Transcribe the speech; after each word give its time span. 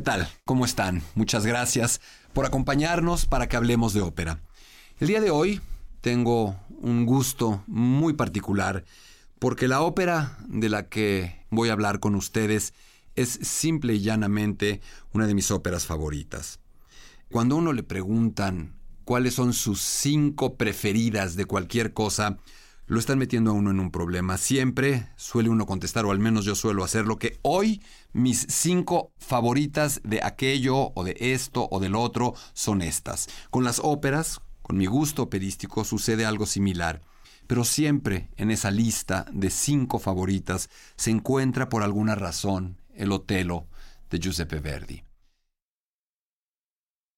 ¿Qué 0.00 0.04
tal? 0.04 0.28
¿Cómo 0.46 0.64
están? 0.64 1.02
Muchas 1.14 1.44
gracias 1.44 2.00
por 2.32 2.46
acompañarnos 2.46 3.26
para 3.26 3.50
que 3.50 3.56
hablemos 3.58 3.92
de 3.92 4.00
ópera. 4.00 4.40
El 4.98 5.08
día 5.08 5.20
de 5.20 5.30
hoy 5.30 5.60
tengo 6.00 6.56
un 6.80 7.04
gusto 7.04 7.62
muy 7.66 8.14
particular 8.14 8.86
porque 9.38 9.68
la 9.68 9.82
ópera 9.82 10.38
de 10.48 10.70
la 10.70 10.88
que 10.88 11.44
voy 11.50 11.68
a 11.68 11.74
hablar 11.74 12.00
con 12.00 12.14
ustedes 12.14 12.72
es 13.14 13.28
simple 13.42 13.92
y 13.92 14.00
llanamente 14.00 14.80
una 15.12 15.26
de 15.26 15.34
mis 15.34 15.50
óperas 15.50 15.84
favoritas. 15.84 16.60
Cuando 17.30 17.56
a 17.56 17.58
uno 17.58 17.74
le 17.74 17.82
preguntan 17.82 18.72
cuáles 19.04 19.34
son 19.34 19.52
sus 19.52 19.82
cinco 19.82 20.54
preferidas 20.54 21.36
de 21.36 21.44
cualquier 21.44 21.92
cosa, 21.92 22.38
lo 22.90 22.98
están 22.98 23.20
metiendo 23.20 23.52
a 23.52 23.54
uno 23.54 23.70
en 23.70 23.78
un 23.78 23.92
problema. 23.92 24.36
Siempre 24.36 25.06
suele 25.14 25.48
uno 25.48 25.64
contestar, 25.64 26.04
o 26.06 26.10
al 26.10 26.18
menos 26.18 26.44
yo 26.44 26.56
suelo 26.56 26.82
hacerlo, 26.82 27.20
que 27.20 27.38
hoy 27.42 27.80
mis 28.12 28.44
cinco 28.48 29.12
favoritas 29.16 30.00
de 30.02 30.20
aquello 30.24 30.90
o 30.96 31.04
de 31.04 31.14
esto 31.20 31.68
o 31.70 31.78
del 31.78 31.94
otro 31.94 32.34
son 32.52 32.82
estas. 32.82 33.28
Con 33.50 33.62
las 33.62 33.78
óperas, 33.78 34.40
con 34.62 34.76
mi 34.76 34.86
gusto 34.86 35.22
operístico, 35.22 35.84
sucede 35.84 36.24
algo 36.24 36.46
similar. 36.46 37.00
Pero 37.46 37.62
siempre 37.62 38.28
en 38.36 38.50
esa 38.50 38.72
lista 38.72 39.24
de 39.32 39.50
cinco 39.50 40.00
favoritas 40.00 40.68
se 40.96 41.12
encuentra 41.12 41.68
por 41.68 41.84
alguna 41.84 42.16
razón 42.16 42.80
el 42.96 43.12
Otelo 43.12 43.68
de 44.10 44.18
Giuseppe 44.18 44.58
Verdi. 44.58 45.04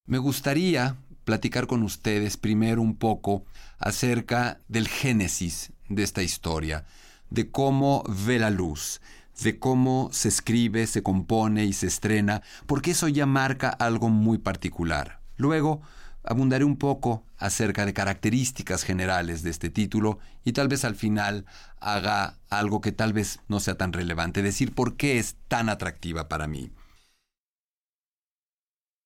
Me 0.05 0.19
gustaría 0.19 0.99
platicar 1.25 1.67
con 1.67 1.83
ustedes 1.83 2.37
primero 2.37 2.83
un 2.83 2.97
poco 2.97 3.45
acerca 3.79 4.61
del 4.69 4.89
génesis 4.89 5.73
de 5.89 6.03
esta 6.03 6.23
historia, 6.23 6.85
de 7.31 7.51
cómo 7.51 8.05
ve 8.09 8.39
la 8.39 8.51
luz, 8.51 9.01
de 9.43 9.59
cómo 9.59 10.11
se 10.13 10.29
escribe, 10.29 10.87
se 10.87 11.03
compone 11.03 11.65
y 11.65 11.73
se 11.73 11.87
estrena, 11.87 12.43
porque 12.67 12.93
eso 12.93 13.09
ya 13.09 13.27
marca 13.27 13.69
algo 13.69 14.09
muy 14.09 14.39
particular. 14.39 15.21
Luego, 15.37 15.81
abundaré 16.25 16.65
un 16.65 16.77
poco 16.77 17.25
acerca 17.39 17.85
de 17.87 17.95
características 17.95 18.85
generales 18.85 19.43
de 19.43 19.51
este 19.51 19.71
título 19.71 20.19
y 20.45 20.53
tal 20.53 20.69
vez 20.69 20.85
al 20.85 20.95
final 20.95 21.47
haga 21.81 22.39
algo 22.49 22.81
que 22.81 22.93
tal 22.93 23.13
vez 23.13 23.41
no 23.49 23.61
sea 23.61 23.77
tan 23.77 23.93
relevante, 23.93 24.43
decir 24.43 24.75
por 24.75 24.97
qué 24.97 25.19
es 25.19 25.37
tan 25.49 25.69
atractiva 25.69 26.29
para 26.29 26.47
mí. 26.47 26.71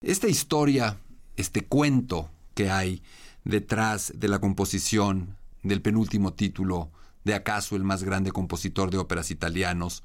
Esta 0.03 0.29
historia 0.29 0.99
este 1.37 1.65
cuento 1.65 2.31
que 2.55 2.71
hay 2.71 3.03
detrás 3.45 4.13
de 4.17 4.29
la 4.29 4.41
composición 4.41 5.37
del 5.63 5.83
penúltimo 5.83 6.33
título 6.33 6.91
de 7.25 7.35
acaso 7.35 7.77
el 7.77 7.85
más 7.85 8.03
grande 8.03 8.33
compositor 8.33 8.91
de 8.91 8.99
óperas 8.99 9.31
italianos. 9.31 10.03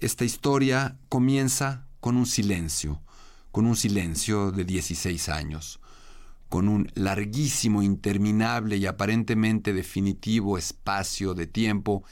Esta 0.00 0.24
historia 0.24 0.96
comienza 1.08 1.86
con 2.00 2.16
un 2.16 2.26
silencio, 2.26 3.00
con 3.52 3.66
un 3.66 3.76
silencio 3.76 4.52
de 4.52 4.64
16 4.64 5.28
años, 5.28 5.80
con 6.48 6.68
un 6.68 6.90
larguísimo, 6.94 7.82
interminable 7.82 8.76
y 8.76 8.86
aparentemente 8.86 9.72
definitivo 9.72 10.56
espacio 10.56 11.34
de 11.34 11.46
tiempo 11.46 12.04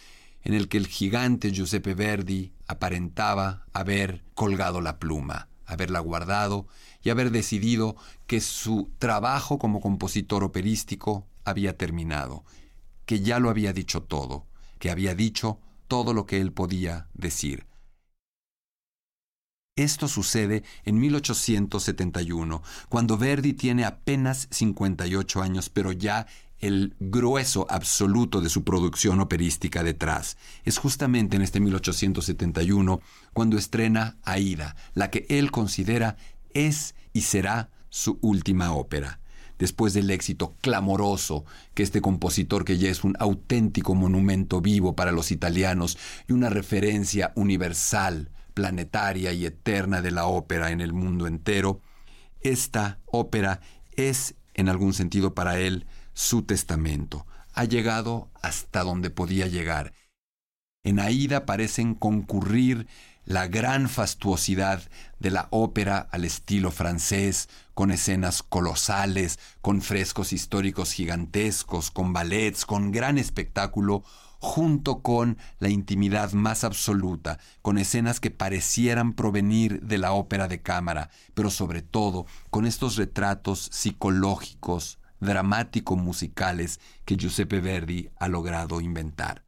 en 0.43 0.55
el 0.55 0.69
que 0.69 0.79
el 0.79 0.89
gigante 0.89 1.53
Giuseppe 1.53 1.95
Verdi 1.95 2.53
aparentaba 2.67 3.65
haber 3.73 4.25
colgado 4.35 4.81
la 4.81 4.99
pluma 4.99 5.49
haberla 5.67 6.01
guardado 6.01 6.67
y 7.03 7.11
haber 7.11 7.31
decidido 7.31 7.97
que 8.27 8.41
su 8.41 8.91
trabajo 8.99 9.59
como 9.59 9.81
compositor 9.81 10.45
operístico 10.45 11.27
había 11.45 11.77
terminado, 11.77 12.45
que 13.07 13.21
ya 13.21 13.39
lo 13.39 13.51
había 13.51 13.73
dicho 13.73 14.03
todo, 14.03 14.47
que 14.79 14.91
había 14.91 15.15
dicho 15.15 15.59
todo 15.89 16.15
lo 16.15 16.27
que 16.27 16.41
él 16.41 16.53
podía 16.53 17.09
decir. 17.15 17.67
Esto 19.77 20.07
sucede 20.07 20.63
en 20.85 21.01
1871, 21.01 22.63
cuando 22.89 23.19
Verdi 23.19 23.55
tiene 23.55 23.85
apenas 23.85 24.47
58 24.53 25.43
años, 25.43 25.69
pero 25.69 25.91
ya 25.91 26.29
el 26.61 26.95
grueso 26.99 27.67
absoluto 27.69 28.41
de 28.41 28.49
su 28.49 28.65
producción 28.65 29.21
operística 29.21 29.83
detrás. 29.83 30.37
Es 30.65 30.79
justamente 30.79 31.37
en 31.37 31.43
este 31.43 31.61
1871 31.61 33.01
cuando 33.33 33.59
estrena 33.59 34.17
Aida, 34.23 34.77
la 34.95 35.11
que 35.11 35.27
él 35.29 35.51
considera 35.51 36.17
es 36.55 36.95
y 37.13 37.23
será 37.23 37.71
su 37.91 38.19
última 38.23 38.73
ópera. 38.73 39.21
Después 39.59 39.95
del 39.95 40.11
éxito 40.11 40.57
clamoroso 40.61 41.45
que 41.75 41.85
este 41.85 42.01
compositor 42.01 42.65
que 42.65 42.77
ya 42.77 42.91
es 42.91 43.05
un 43.05 43.15
auténtico 43.21 43.95
monumento 43.95 44.61
vivo 44.61 44.97
para 44.97 45.13
los 45.13 45.31
italianos 45.31 45.97
y 46.29 46.33
una 46.33 46.51
referencia 46.51 47.33
universal, 47.37 48.31
planetaria 48.53 49.33
y 49.33 49.47
eterna 49.47 50.03
de 50.03 50.11
la 50.11 50.27
ópera 50.27 50.71
en 50.71 50.81
el 50.81 50.93
mundo 50.93 51.27
entero, 51.27 51.81
esta 52.41 52.99
ópera 53.07 53.61
es, 53.93 54.35
en 54.55 54.69
algún 54.69 54.93
sentido 54.93 55.35
para 55.35 55.59
él, 55.59 55.87
su 56.15 56.43
testamento. 56.43 57.27
Ha 57.53 57.65
llegado 57.65 58.31
hasta 58.43 58.83
donde 58.83 59.11
podía 59.11 59.47
llegar. 59.47 59.93
En 60.83 61.01
Aida 61.01 61.47
parecen 61.47 61.95
concurrir 61.95 62.87
la 63.25 63.47
gran 63.49 63.89
fastuosidad 63.89 64.83
de 65.19 65.31
la 65.31 65.49
ópera 65.51 65.99
al 66.11 66.25
estilo 66.25 66.71
francés, 66.71 67.49
con 67.73 67.91
escenas 67.91 68.43
colosales, 68.43 69.39
con 69.63 69.81
frescos 69.81 70.33
históricos 70.33 70.93
gigantescos, 70.93 71.91
con 71.91 72.13
ballets, 72.13 72.67
con 72.67 72.93
gran 72.93 73.17
espectáculo, 73.19 74.05
junto 74.41 75.01
con 75.01 75.39
la 75.59 75.71
intimidad 75.71 76.33
más 76.33 76.65
absoluta, 76.65 77.39
con 77.63 77.79
escenas 77.79 78.21
que 78.21 78.31
parecieran 78.31 79.15
provenir 79.15 79.81
de 79.81 79.97
la 79.97 80.13
ópera 80.13 80.49
de 80.49 80.61
cámara, 80.61 81.09
pero 81.33 81.51
sobre 81.51 81.81
todo 81.81 82.27
con 82.51 82.67
estos 82.67 82.97
retratos 82.97 83.71
psicológicos, 83.73 84.99
dramático-musicales 85.25 86.81
que 87.05 87.17
Giuseppe 87.17 87.61
Verdi 87.61 88.11
ha 88.17 88.29
logrado 88.29 88.81
inventar. 88.81 89.45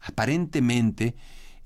Aparentemente, 0.00 1.16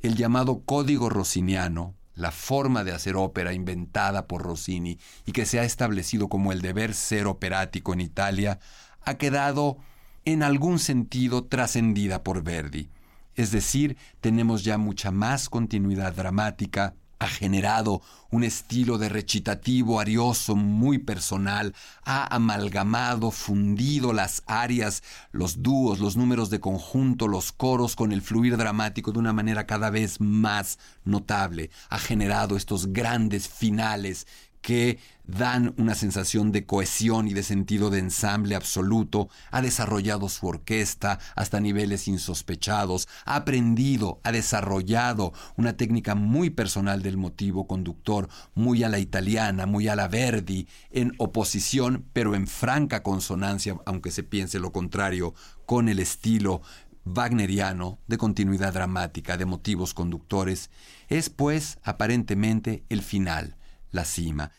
el 0.01 0.17
llamado 0.17 0.65
código 0.65 1.09
rossiniano, 1.09 1.95
la 2.15 2.33
forma 2.33 2.85
de 2.85 2.93
hacer 2.93 3.17
ópera 3.17 3.53
inventada 3.53 4.27
por 4.27 4.43
Rossini 4.43 4.99
y 5.25 5.33
que 5.33 5.47
se 5.47 5.61
ha 5.61 5.65
establecido 5.65 6.29
como 6.29 6.53
el 6.53 6.63
deber 6.63 6.95
ser 6.95 7.27
operático 7.27 7.93
en 7.93 8.01
Italia, 8.01 8.59
ha 9.03 9.15
quedado 9.15 9.79
en 10.25 10.43
algún 10.43 10.79
sentido 10.79 11.45
trascendida 11.45 12.23
por 12.23 12.43
Verdi. 12.43 12.91
Es 13.35 13.53
decir, 13.53 13.97
tenemos 14.21 14.65
ya 14.65 14.79
mucha 14.79 15.11
más 15.11 15.49
continuidad 15.49 16.13
dramática, 16.13 16.95
ha 17.19 17.27
generado 17.27 18.03
un 18.31 18.45
estilo 18.45 18.99
de 18.99 19.09
recitativo 19.09 20.01
arioso 20.01 20.55
muy 20.55 20.99
personal, 20.99 21.75
ha 22.05 22.35
amalgamado, 22.35 23.31
fundido 23.31 24.13
las 24.13 24.43
arias, 24.47 25.03
los 25.33 25.63
dúos, 25.63 25.99
los 25.99 26.17
números 26.17 26.51
de 26.51 26.61
conjunto, 26.61 27.27
los 27.27 27.53
coros 27.53 27.97
con 27.97 28.13
el 28.13 28.23
fluir 28.23 28.57
dramático 28.57 29.13
de 29.13 29.19
una 29.19 29.33
manera 29.33 29.67
cada 29.67 29.91
vez 29.91 30.21
más 30.21 30.79
notable, 31.05 31.71
ha 31.89 31.99
generado 31.99 32.57
estos 32.57 32.93
grandes 32.93 33.49
finales 33.49 34.27
que 34.61 34.99
dan 35.29 35.75
una 35.77 35.95
sensación 35.95 36.53
de 36.53 36.65
cohesión 36.65 37.29
y 37.29 37.35
de 37.35 37.43
sentido 37.43 37.91
de 37.91 37.99
ensamble 37.99 38.57
absoluto, 38.57 39.29
ha 39.51 39.61
desarrollado 39.61 40.29
su 40.29 40.47
orquesta 40.47 41.21
hasta 41.37 41.61
niveles 41.61 42.09
insospechados, 42.09 43.07
ha 43.27 43.37
aprendido, 43.37 44.21
ha 44.25 44.33
desarrollado 44.33 45.35
una 45.57 45.77
técnica 45.77 46.15
muy 46.15 46.49
personal 46.51 47.03
del 47.03 47.19
motivo 47.19 47.67
conductor, 47.67 48.29
muy 48.55 48.83
a 48.83 48.89
la 48.89 48.99
italiana, 48.99 49.67
muy 49.67 49.87
a 49.89 49.97
la 49.97 50.09
Verdi, 50.09 50.67
en 50.91 51.13
oposición, 51.19 52.07
pero 52.15 52.35
en 52.35 52.47
franca 52.47 53.03
consonancia, 53.03 53.77
aunque 53.85 54.11
se 54.11 54.23
piense 54.23 54.59
lo 54.59 54.73
contrario, 54.73 55.35
con 55.67 55.91
el 55.91 55.99
estilo 55.99 56.63
wagneriano, 57.05 57.99
de 58.07 58.17
continuidad 58.17 58.73
dramática, 58.73 59.37
de 59.37 59.45
motivos 59.45 59.93
conductores, 59.93 60.71
es 61.09 61.29
pues 61.29 61.79
aparentemente 61.83 62.85
el 62.89 63.03
final, 63.03 63.57
la 63.91 64.07
cima. 64.07 64.53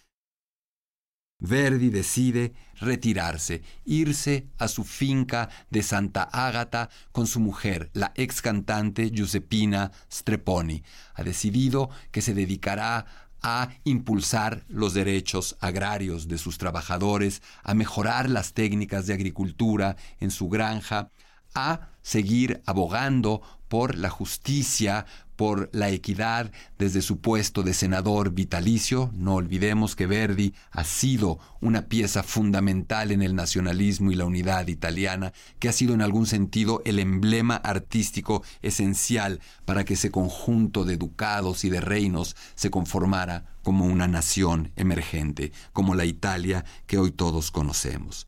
Verdi 1.40 1.90
decide 1.90 2.54
retirarse, 2.82 3.62
irse 3.86 4.48
a 4.58 4.68
su 4.68 4.84
finca 4.84 5.50
de 5.70 5.84
Santa 5.84 6.24
Ágata 6.24 6.90
con 7.12 7.28
su 7.28 7.40
mujer, 7.40 7.90
la 7.94 8.12
ex 8.16 8.42
cantante 8.42 9.10
Giuseppina 9.10 9.92
Streponi. 10.12 10.84
Ha 11.16 11.24
decidido 11.24 11.90
que 12.12 12.22
se 12.22 12.34
dedicará 12.34 13.06
a 13.42 13.70
impulsar 13.86 14.66
los 14.68 14.94
derechos 14.94 15.56
agrarios 15.62 16.28
de 16.28 16.38
sus 16.38 16.58
trabajadores, 16.58 17.42
a 17.64 17.74
mejorar 17.74 18.30
las 18.30 18.54
técnicas 18.54 19.08
de 19.08 19.14
agricultura 19.14 19.96
en 20.20 20.32
su 20.32 20.50
granja, 20.50 21.10
a 21.56 21.90
seguir 22.02 22.62
abogando 22.66 23.42
por 23.70 23.96
la 23.96 24.10
justicia, 24.10 25.06
por 25.40 25.70
la 25.72 25.90
equidad 25.90 26.52
desde 26.78 27.02
su 27.02 27.22
puesto 27.22 27.64
de 27.64 27.74
senador 27.74 28.32
vitalicio. 28.32 29.10
No 29.14 29.36
olvidemos 29.36 29.96
que 29.96 30.06
Verdi 30.06 30.54
ha 30.70 30.84
sido 30.84 31.40
una 31.62 31.84
pieza 31.84 32.24
fundamental 32.24 33.12
en 33.12 33.22
el 33.22 33.36
nacionalismo 33.36 34.12
y 34.12 34.16
la 34.16 34.26
unidad 34.26 34.68
italiana, 34.68 35.32
que 35.58 35.70
ha 35.70 35.72
sido 35.72 35.94
en 35.94 36.02
algún 36.02 36.26
sentido 36.26 36.82
el 36.84 37.00
emblema 37.00 37.56
artístico 37.56 38.44
esencial 38.62 39.40
para 39.64 39.86
que 39.86 39.94
ese 39.94 40.12
conjunto 40.12 40.84
de 40.84 40.98
ducados 40.98 41.64
y 41.64 41.70
de 41.70 41.80
reinos 41.80 42.36
se 42.56 42.70
conformara 42.70 43.46
como 43.64 43.86
una 43.86 44.10
nación 44.10 44.74
emergente, 44.76 45.54
como 45.72 45.96
la 45.96 46.04
Italia 46.04 46.66
que 46.86 46.98
hoy 46.98 47.12
todos 47.12 47.50
conocemos. 47.50 48.28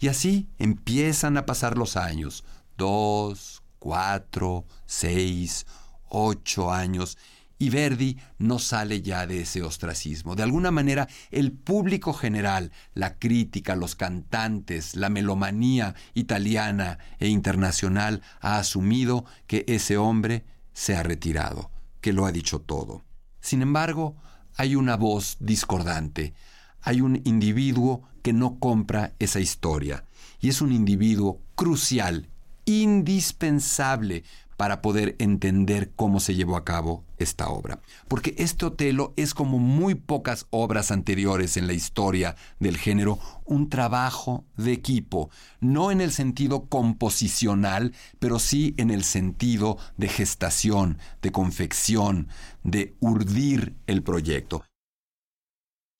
Y 0.00 0.08
así 0.08 0.48
empiezan 0.58 1.36
a 1.36 1.46
pasar 1.46 1.76
los 1.76 1.96
años, 1.96 2.44
dos, 2.76 3.62
cuatro, 3.78 4.64
seis, 4.86 5.66
ocho 6.08 6.72
años, 6.72 7.18
y 7.58 7.70
Verdi 7.70 8.18
no 8.38 8.58
sale 8.58 9.00
ya 9.00 9.26
de 9.26 9.42
ese 9.42 9.62
ostracismo. 9.62 10.34
De 10.34 10.42
alguna 10.42 10.70
manera, 10.70 11.08
el 11.30 11.52
público 11.52 12.12
general, 12.12 12.72
la 12.94 13.18
crítica, 13.18 13.76
los 13.76 13.94
cantantes, 13.94 14.96
la 14.96 15.08
melomanía 15.08 15.94
italiana 16.14 16.98
e 17.18 17.28
internacional 17.28 18.22
ha 18.40 18.58
asumido 18.58 19.24
que 19.46 19.64
ese 19.68 19.96
hombre 19.96 20.44
se 20.72 20.96
ha 20.96 21.02
retirado, 21.02 21.70
que 22.00 22.12
lo 22.12 22.26
ha 22.26 22.32
dicho 22.32 22.60
todo. 22.60 23.04
Sin 23.40 23.62
embargo, 23.62 24.16
hay 24.56 24.76
una 24.76 24.96
voz 24.96 25.36
discordante, 25.40 26.34
hay 26.82 27.00
un 27.00 27.22
individuo 27.24 28.02
que 28.22 28.32
no 28.32 28.58
compra 28.58 29.14
esa 29.18 29.40
historia, 29.40 30.04
y 30.40 30.48
es 30.48 30.60
un 30.60 30.72
individuo 30.72 31.40
crucial 31.54 32.28
indispensable 32.64 34.24
para 34.56 34.82
poder 34.82 35.16
entender 35.18 35.92
cómo 35.96 36.20
se 36.20 36.34
llevó 36.34 36.56
a 36.56 36.64
cabo 36.64 37.04
esta 37.18 37.48
obra. 37.48 37.80
Porque 38.08 38.34
este 38.38 38.66
Otelo 38.66 39.12
es 39.16 39.34
como 39.34 39.58
muy 39.58 39.94
pocas 39.94 40.46
obras 40.50 40.90
anteriores 40.90 41.56
en 41.56 41.66
la 41.66 41.72
historia 41.72 42.36
del 42.60 42.76
género, 42.76 43.18
un 43.44 43.68
trabajo 43.68 44.44
de 44.56 44.72
equipo, 44.72 45.30
no 45.60 45.90
en 45.90 46.00
el 46.00 46.12
sentido 46.12 46.66
composicional, 46.66 47.92
pero 48.18 48.38
sí 48.38 48.74
en 48.76 48.90
el 48.90 49.04
sentido 49.04 49.78
de 49.96 50.08
gestación, 50.08 50.98
de 51.20 51.32
confección, 51.32 52.28
de 52.62 52.94
urdir 53.00 53.74
el 53.86 54.02
proyecto. 54.02 54.64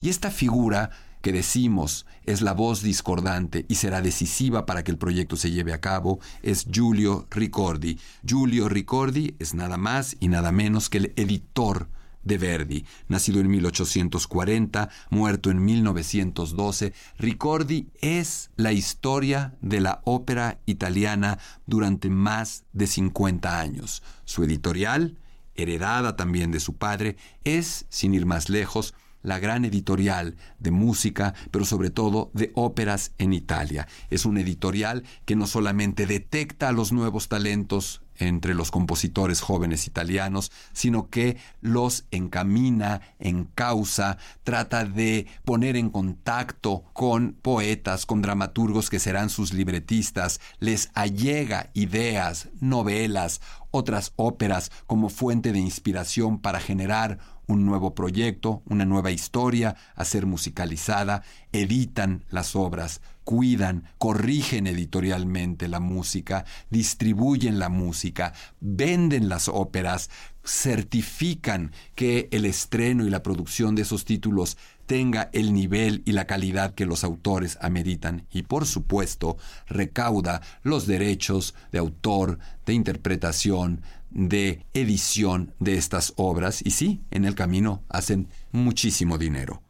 Y 0.01 0.11
esta 0.11 0.31
figura 0.31 0.91
que 1.25 1.33
decimos 1.33 2.05
es 2.27 2.43
la 2.43 2.53
voz 2.53 2.83
discordante 2.83 3.65
y 3.67 3.77
será 3.77 4.03
decisiva 4.03 4.67
para 4.67 4.85
que 4.85 4.91
el 4.91 4.99
proyecto 4.99 5.37
se 5.37 5.51
lleve 5.51 5.73
a 5.73 5.81
cabo 5.81 6.21
es 6.43 6.67
Giulio 6.71 7.27
Ricordi. 7.31 7.99
Giulio 8.27 8.69
Ricordi 8.69 9.35
es 9.39 9.55
nada 9.55 9.79
más 9.79 10.19
y 10.21 10.29
nada 10.29 10.53
menos 10.53 10.91
que 10.91 10.99
el 10.99 11.13
editor 11.17 11.89
de 12.25 12.37
Verdi, 12.37 12.85
nacido 13.09 13.41
en 13.41 13.49
1840, 13.49 14.91
muerto 15.09 15.51
en 15.51 15.65
1912, 15.65 16.93
Ricordi 17.19 17.89
es 18.03 18.51
la 18.57 18.73
historia 18.73 19.55
de 19.63 19.81
la 19.81 20.03
ópera 20.05 20.59
italiana 20.67 21.39
durante 21.65 22.11
más 22.11 22.65
de 22.75 22.87
50 22.87 23.61
años. 23.61 24.03
Su 24.27 24.45
editorial, 24.45 25.17
heredada 25.55 26.17
también 26.17 26.51
de 26.51 26.61
su 26.61 26.77
padre, 26.77 27.17
es, 27.45 27.87
sin 27.89 28.13
ir 28.13 28.27
más 28.27 28.51
lejos, 28.51 28.93
la 29.25 29.41
gran 29.41 29.65
editorial 29.65 30.37
de 30.61 30.71
música, 30.71 31.35
pero 31.51 31.65
sobre 31.65 31.91
todo 31.91 32.31
de 32.35 32.53
óperas 32.55 33.11
en 33.19 33.33
Italia. 33.33 33.89
Es 34.11 34.25
un 34.25 34.39
editorial 34.39 35.03
que 35.25 35.35
no 35.35 35.49
solamente 35.49 36.07
detecta 36.07 36.71
los 36.71 36.93
nuevos 36.93 37.29
talentos 37.29 38.03
entre 38.17 38.55
los 38.55 38.71
compositores 38.71 39.41
jóvenes 39.41 39.87
italianos, 39.87 40.53
sino 40.73 41.09
que 41.09 41.37
los 41.61 42.05
encamina, 42.11 43.01
encausa, 43.19 44.19
trata 44.45 44.85
de 44.85 45.27
poner 45.45 45.77
en 45.77 45.91
contacto 45.91 46.85
con 46.93 47.33
poetas, 47.33 48.07
con 48.07 48.23
dramaturgos 48.23 48.91
que 48.91 49.01
serán 49.01 49.31
sus 49.31 49.53
libretistas, 49.53 50.41
les 50.61 50.91
allega 50.95 51.71
ideas, 51.75 52.49
novelas, 52.61 53.41
otras 53.71 54.13
óperas 54.15 54.71
como 54.87 55.09
fuente 55.09 55.53
de 55.53 55.59
inspiración 55.59 56.39
para 56.39 56.61
generar 56.61 57.19
un 57.47 57.67
nuevo 57.67 57.95
proyecto, 57.95 58.63
una 58.67 58.85
nueva 58.85 59.11
historia 59.11 59.77
a 59.95 60.05
ser 60.05 60.27
musicalizada, 60.27 61.23
editan 61.53 62.25
las 62.31 62.57
obras, 62.57 63.01
cuidan, 63.25 63.85
corrigen 63.99 64.67
editorialmente 64.67 65.69
la 65.69 65.81
música, 65.81 66.45
distribuyen 66.71 67.59
la 67.59 67.69
música, 67.69 68.35
venden 68.61 69.29
las 69.29 69.49
óperas, 69.49 70.11
certifican 70.45 71.73
que 71.95 72.29
el 72.31 72.45
estreno 72.45 73.07
y 73.07 73.11
la 73.11 73.23
producción 73.23 73.75
de 73.75 73.83
esos 73.83 74.05
títulos 74.05 74.59
tenga 74.87 75.31
el 75.33 75.55
nivel 75.55 76.03
y 76.05 76.13
la 76.13 76.27
calidad 76.27 76.75
que 76.75 76.85
los 76.85 77.05
autores 77.05 77.57
ameritan 77.63 78.27
y 78.31 78.43
por 78.43 78.67
supuesto 78.67 79.39
recauda 79.67 80.43
los 80.63 80.87
derechos 80.87 81.55
de 81.73 81.79
autor, 81.79 82.39
de 82.67 82.75
interpretación, 82.75 83.81
de 84.15 84.65
edición 84.73 85.53
de 85.59 85.77
estas 85.77 86.15
obras 86.17 86.63
y 86.65 86.71
sí, 86.71 87.03
en 87.11 87.25
el 87.25 87.35
camino 87.35 87.85
hacen 87.89 88.29
muchísimo 88.53 89.19
dinero. 89.19 89.63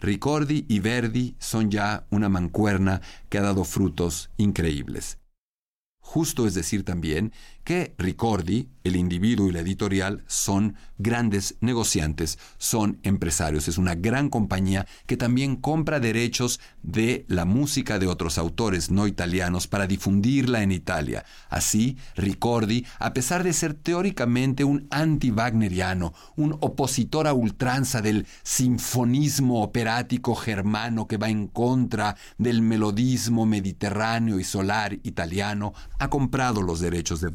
Ricordi 0.00 0.64
y 0.66 0.80
Verdi 0.80 1.36
son 1.38 1.70
ya 1.70 2.06
una 2.10 2.30
mancuerna 2.30 3.02
que 3.28 3.38
ha 3.38 3.42
dado 3.42 3.64
frutos 3.64 4.30
increíbles. 4.38 5.18
Justo 6.00 6.46
es 6.46 6.54
decir 6.54 6.84
también 6.84 7.32
que 7.70 7.94
Ricordi, 7.98 8.68
el 8.82 8.96
individuo 8.96 9.48
y 9.48 9.52
la 9.52 9.60
editorial 9.60 10.24
son 10.26 10.74
grandes 10.98 11.54
negociantes, 11.60 12.36
son 12.58 12.98
empresarios. 13.04 13.68
Es 13.68 13.78
una 13.78 13.94
gran 13.94 14.28
compañía 14.28 14.88
que 15.06 15.16
también 15.16 15.54
compra 15.54 16.00
derechos 16.00 16.58
de 16.82 17.24
la 17.28 17.44
música 17.44 18.00
de 18.00 18.08
otros 18.08 18.38
autores 18.38 18.90
no 18.90 19.06
italianos 19.06 19.68
para 19.68 19.86
difundirla 19.86 20.62
en 20.62 20.72
Italia. 20.72 21.24
Así, 21.48 21.96
Ricordi, 22.16 22.86
a 22.98 23.12
pesar 23.12 23.44
de 23.44 23.52
ser 23.52 23.74
teóricamente 23.74 24.64
un 24.64 24.88
anti-wagneriano, 24.90 26.12
un 26.34 26.56
opositor 26.60 27.28
a 27.28 27.34
ultranza 27.34 28.02
del 28.02 28.26
sinfonismo 28.42 29.62
operático 29.62 30.34
germano 30.34 31.06
que 31.06 31.18
va 31.18 31.28
en 31.28 31.46
contra 31.46 32.16
del 32.36 32.62
melodismo 32.62 33.46
mediterráneo 33.46 34.40
y 34.40 34.44
solar 34.44 34.98
italiano, 35.04 35.72
ha 36.00 36.10
comprado 36.10 36.62
los 36.62 36.80
derechos 36.80 37.20
de 37.20 37.28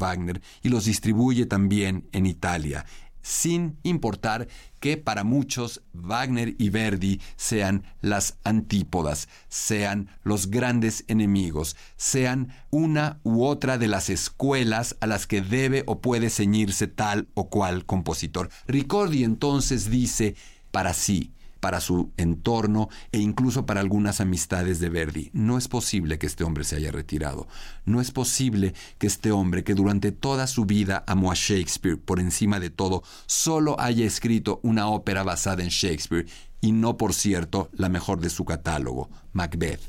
Y 0.61 0.69
los 0.69 0.85
distribuye 0.85 1.45
también 1.45 2.07
en 2.11 2.25
Italia, 2.25 2.85
sin 3.21 3.79
importar 3.81 4.47
que 4.79 4.97
para 4.97 5.23
muchos 5.23 5.81
Wagner 5.93 6.53
y 6.59 6.69
Verdi 6.69 7.19
sean 7.37 7.83
las 7.99 8.37
antípodas, 8.43 9.27
sean 9.47 10.09
los 10.23 10.51
grandes 10.51 11.05
enemigos, 11.07 11.75
sean 11.97 12.53
una 12.69 13.19
u 13.23 13.43
otra 13.43 13.79
de 13.79 13.87
las 13.87 14.11
escuelas 14.11 14.95
a 14.99 15.07
las 15.07 15.25
que 15.25 15.41
debe 15.41 15.83
o 15.87 16.01
puede 16.01 16.29
ceñirse 16.29 16.85
tal 16.85 17.27
o 17.33 17.49
cual 17.49 17.85
compositor. 17.87 18.49
Ricordi 18.67 19.23
entonces 19.23 19.89
dice 19.89 20.35
para 20.69 20.93
sí, 20.93 21.33
para 21.65 21.81
su 21.81 22.11
entorno 22.17 22.89
e 23.11 23.17
incluso 23.17 23.65
para 23.65 23.79
algunas 23.79 24.21
amistades 24.21 24.79
de 24.79 24.89
Verdi. 24.89 25.31
No 25.33 25.57
es 25.57 25.67
posible 25.67 26.19
que 26.19 26.27
este 26.27 26.43
hombre 26.43 26.63
se 26.63 26.75
haya 26.75 26.91
retirado. 26.91 27.47
No 27.85 28.01
es 28.01 28.11
posible 28.11 28.75
que 28.99 29.07
este 29.07 29.31
hombre, 29.31 29.63
que 29.63 29.73
durante 29.73 30.11
toda 30.11 30.45
su 30.45 30.65
vida 30.65 31.03
amó 31.07 31.31
a 31.31 31.35
Shakespeare 31.35 31.97
por 31.97 32.19
encima 32.19 32.59
de 32.59 32.69
todo, 32.69 33.01
solo 33.25 33.79
haya 33.79 34.05
escrito 34.05 34.59
una 34.61 34.89
ópera 34.89 35.23
basada 35.23 35.63
en 35.63 35.69
Shakespeare 35.69 36.27
y 36.61 36.71
no, 36.71 36.97
por 36.97 37.15
cierto, 37.15 37.71
la 37.73 37.89
mejor 37.89 38.19
de 38.19 38.29
su 38.29 38.45
catálogo, 38.45 39.09
Macbeth. 39.33 39.81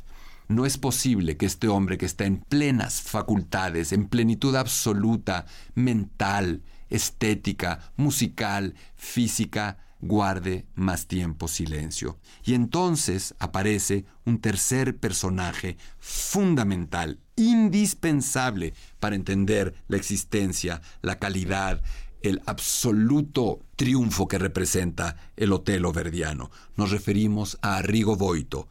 No 0.49 0.65
es 0.65 0.79
posible 0.79 1.37
que 1.37 1.45
este 1.45 1.69
hombre 1.69 1.99
que 1.99 2.07
está 2.07 2.25
en 2.25 2.39
plenas 2.39 3.03
facultades, 3.03 3.93
en 3.93 4.09
plenitud 4.09 4.57
absoluta, 4.57 5.45
mental, 5.75 6.63
estética, 6.89 7.93
musical, 7.99 8.75
física, 8.95 9.77
guarde 10.01 10.67
más 10.75 11.07
tiempo 11.07 11.49
silencio. 11.49 12.19
Y 12.45 12.55
entonces 12.55 13.35
aparece 13.39 14.05
un 14.25 14.41
tercer 14.41 14.97
personaje 14.97 15.77
fundamental, 15.99 17.19
indispensable 17.37 18.75
para 19.01 19.17
entender 19.17 19.75
la 19.89 19.97
existencia, 19.97 20.83
la 21.03 21.19
calidad, 21.19 21.83
el 22.23 22.43
absoluto 22.47 23.61
triunfo 23.77 24.29
que 24.29 24.39
representa 24.39 25.17
el 25.37 25.53
Otelo 25.53 25.93
verdiano. 25.93 26.51
Nos 26.77 26.91
referimos 26.91 27.59
a 27.63 27.77
Arrigo 27.77 28.17
Boito. 28.17 28.69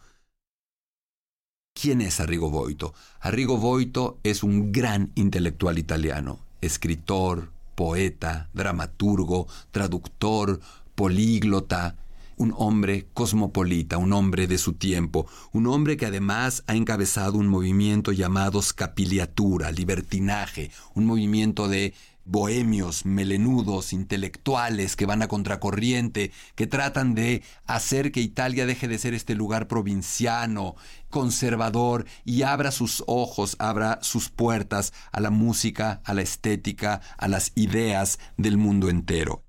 ¿Quién 1.73 2.01
es 2.01 2.19
Arrigo 2.19 2.49
Boito? 2.49 2.93
Arrigo 3.19 3.57
Boito 3.57 4.19
es 4.23 4.43
un 4.43 4.71
gran 4.71 5.11
intelectual 5.15 5.77
italiano, 5.77 6.39
escritor, 6.61 7.51
poeta, 7.75 8.49
dramaturgo, 8.53 9.47
traductor, 9.71 10.59
políglota, 10.95 11.95
un 12.37 12.53
hombre 12.57 13.07
cosmopolita, 13.13 13.97
un 13.97 14.13
hombre 14.13 14.47
de 14.47 14.57
su 14.57 14.73
tiempo, 14.73 15.27
un 15.51 15.67
hombre 15.67 15.97
que 15.97 16.05
además 16.05 16.63
ha 16.67 16.75
encabezado 16.75 17.37
un 17.37 17.47
movimiento 17.47 18.11
llamado 18.11 18.61
scapiliatura, 18.61 19.71
libertinaje, 19.71 20.71
un 20.93 21.05
movimiento 21.05 21.67
de 21.67 21.93
bohemios, 22.25 23.05
melenudos, 23.05 23.93
intelectuales 23.93 24.95
que 24.95 25.05
van 25.05 25.21
a 25.21 25.27
contracorriente, 25.27 26.31
que 26.55 26.67
tratan 26.67 27.13
de 27.13 27.43
hacer 27.67 28.11
que 28.11 28.19
Italia 28.19 28.65
deje 28.65 28.87
de 28.87 28.97
ser 28.97 29.13
este 29.13 29.35
lugar 29.35 29.67
provinciano, 29.67 30.75
conservador, 31.09 32.05
y 32.25 32.41
abra 32.41 32.71
sus 32.71 33.03
ojos, 33.05 33.55
abra 33.59 33.99
sus 34.01 34.29
puertas 34.29 34.91
a 35.11 35.19
la 35.19 35.29
música, 35.29 36.01
a 36.03 36.13
la 36.13 36.23
estética, 36.23 36.99
a 37.17 37.27
las 37.27 37.51
ideas 37.55 38.19
del 38.37 38.57
mundo 38.57 38.89
entero. 38.89 39.44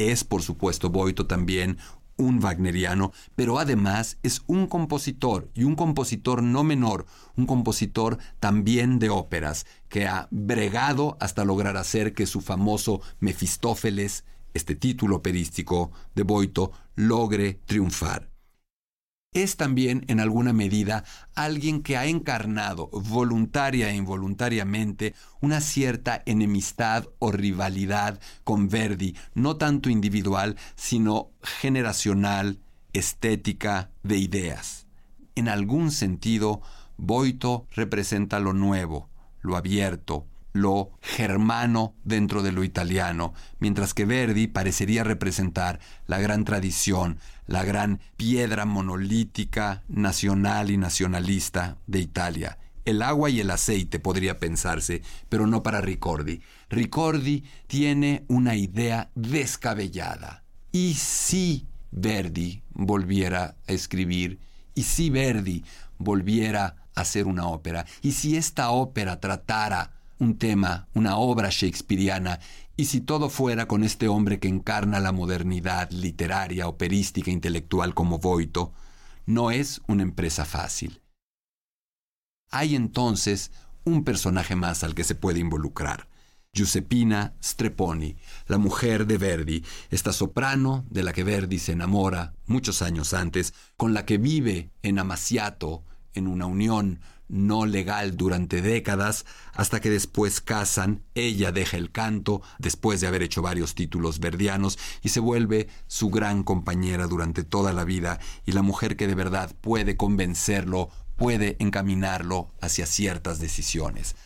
Es, 0.00 0.24
por 0.24 0.40
supuesto, 0.40 0.88
Boito 0.88 1.26
también 1.26 1.76
un 2.16 2.42
wagneriano, 2.42 3.12
pero 3.36 3.58
además 3.58 4.16
es 4.22 4.40
un 4.46 4.66
compositor, 4.66 5.50
y 5.54 5.64
un 5.64 5.76
compositor 5.76 6.42
no 6.42 6.64
menor, 6.64 7.04
un 7.36 7.44
compositor 7.44 8.16
también 8.38 8.98
de 8.98 9.10
óperas, 9.10 9.66
que 9.90 10.06
ha 10.06 10.26
bregado 10.30 11.18
hasta 11.20 11.44
lograr 11.44 11.76
hacer 11.76 12.14
que 12.14 12.24
su 12.24 12.40
famoso 12.40 13.02
Mefistófeles, 13.20 14.24
este 14.54 14.74
título 14.74 15.16
operístico 15.16 15.90
de 16.14 16.22
Boito, 16.22 16.72
logre 16.94 17.60
triunfar 17.66 18.29
es 19.32 19.56
también 19.56 20.04
en 20.08 20.18
alguna 20.18 20.52
medida 20.52 21.04
alguien 21.36 21.84
que 21.84 21.96
ha 21.96 22.06
encarnado 22.06 22.88
voluntaria 22.92 23.88
e 23.90 23.94
involuntariamente 23.94 25.14
una 25.40 25.60
cierta 25.60 26.20
enemistad 26.26 27.06
o 27.20 27.30
rivalidad 27.30 28.18
con 28.42 28.68
Verdi, 28.68 29.14
no 29.34 29.56
tanto 29.56 29.88
individual, 29.88 30.56
sino 30.74 31.30
generacional, 31.42 32.58
estética, 32.92 33.90
de 34.02 34.16
ideas. 34.16 34.86
En 35.36 35.48
algún 35.48 35.92
sentido, 35.92 36.60
Boito 36.96 37.68
representa 37.70 38.40
lo 38.40 38.52
nuevo, 38.52 39.08
lo 39.42 39.56
abierto, 39.56 40.26
lo 40.52 40.90
germano 41.00 41.94
dentro 42.02 42.42
de 42.42 42.50
lo 42.50 42.64
italiano, 42.64 43.34
mientras 43.60 43.94
que 43.94 44.04
Verdi 44.04 44.48
parecería 44.48 45.04
representar 45.04 45.78
la 46.06 46.18
gran 46.18 46.44
tradición, 46.44 47.18
la 47.50 47.64
gran 47.64 48.00
piedra 48.16 48.64
monolítica 48.64 49.82
nacional 49.88 50.70
y 50.70 50.76
nacionalista 50.76 51.78
de 51.88 51.98
Italia. 51.98 52.58
El 52.84 53.02
agua 53.02 53.28
y 53.28 53.40
el 53.40 53.50
aceite 53.50 53.98
podría 53.98 54.38
pensarse, 54.38 55.02
pero 55.28 55.48
no 55.48 55.60
para 55.64 55.80
Ricordi. 55.80 56.42
Ricordi 56.68 57.42
tiene 57.66 58.24
una 58.28 58.54
idea 58.54 59.10
descabellada. 59.16 60.44
¿Y 60.70 60.94
si 60.94 61.66
Verdi 61.90 62.62
volviera 62.70 63.56
a 63.66 63.72
escribir? 63.72 64.38
¿Y 64.76 64.84
si 64.84 65.10
Verdi 65.10 65.64
volviera 65.98 66.76
a 66.94 67.00
hacer 67.00 67.26
una 67.26 67.48
ópera? 67.48 67.84
¿Y 68.00 68.12
si 68.12 68.36
esta 68.36 68.70
ópera 68.70 69.18
tratara 69.18 69.99
un 70.20 70.38
tema, 70.38 70.88
una 70.94 71.16
obra 71.16 71.48
shakespeariana, 71.50 72.38
y 72.76 72.84
si 72.84 73.00
todo 73.00 73.28
fuera 73.28 73.66
con 73.66 73.82
este 73.82 74.06
hombre 74.06 74.38
que 74.38 74.48
encarna 74.48 75.00
la 75.00 75.12
modernidad 75.12 75.90
literaria, 75.90 76.68
operística, 76.68 77.30
intelectual 77.30 77.94
como 77.94 78.18
Boito, 78.18 78.72
no 79.26 79.50
es 79.50 79.80
una 79.88 80.02
empresa 80.02 80.44
fácil. 80.44 81.02
Hay 82.50 82.76
entonces 82.76 83.50
un 83.84 84.04
personaje 84.04 84.56
más 84.56 84.84
al 84.84 84.94
que 84.94 85.04
se 85.04 85.14
puede 85.14 85.40
involucrar. 85.40 86.08
Giuseppina 86.52 87.34
Streponi, 87.42 88.16
la 88.46 88.58
mujer 88.58 89.06
de 89.06 89.18
Verdi, 89.18 89.64
esta 89.90 90.12
soprano 90.12 90.84
de 90.90 91.02
la 91.04 91.12
que 91.12 91.22
Verdi 91.22 91.58
se 91.58 91.72
enamora 91.72 92.34
muchos 92.46 92.82
años 92.82 93.14
antes, 93.14 93.54
con 93.76 93.94
la 93.94 94.04
que 94.04 94.18
vive 94.18 94.70
en 94.82 94.98
Amaciato, 94.98 95.84
en 96.12 96.26
una 96.26 96.46
unión 96.46 97.00
no 97.30 97.64
legal 97.64 98.16
durante 98.16 98.60
décadas, 98.60 99.24
hasta 99.54 99.80
que 99.80 99.88
después 99.88 100.40
casan, 100.40 101.02
ella 101.14 101.52
deja 101.52 101.76
el 101.76 101.90
canto, 101.90 102.42
después 102.58 103.00
de 103.00 103.06
haber 103.06 103.22
hecho 103.22 103.40
varios 103.40 103.74
títulos 103.74 104.18
verdianos, 104.18 104.78
y 105.02 105.10
se 105.10 105.20
vuelve 105.20 105.68
su 105.86 106.10
gran 106.10 106.42
compañera 106.42 107.06
durante 107.06 107.44
toda 107.44 107.72
la 107.72 107.84
vida, 107.84 108.20
y 108.44 108.52
la 108.52 108.62
mujer 108.62 108.96
que 108.96 109.06
de 109.06 109.14
verdad 109.14 109.54
puede 109.60 109.96
convencerlo, 109.96 110.90
puede 111.16 111.56
encaminarlo 111.60 112.50
hacia 112.60 112.86
ciertas 112.86 113.38
decisiones. 113.38 114.16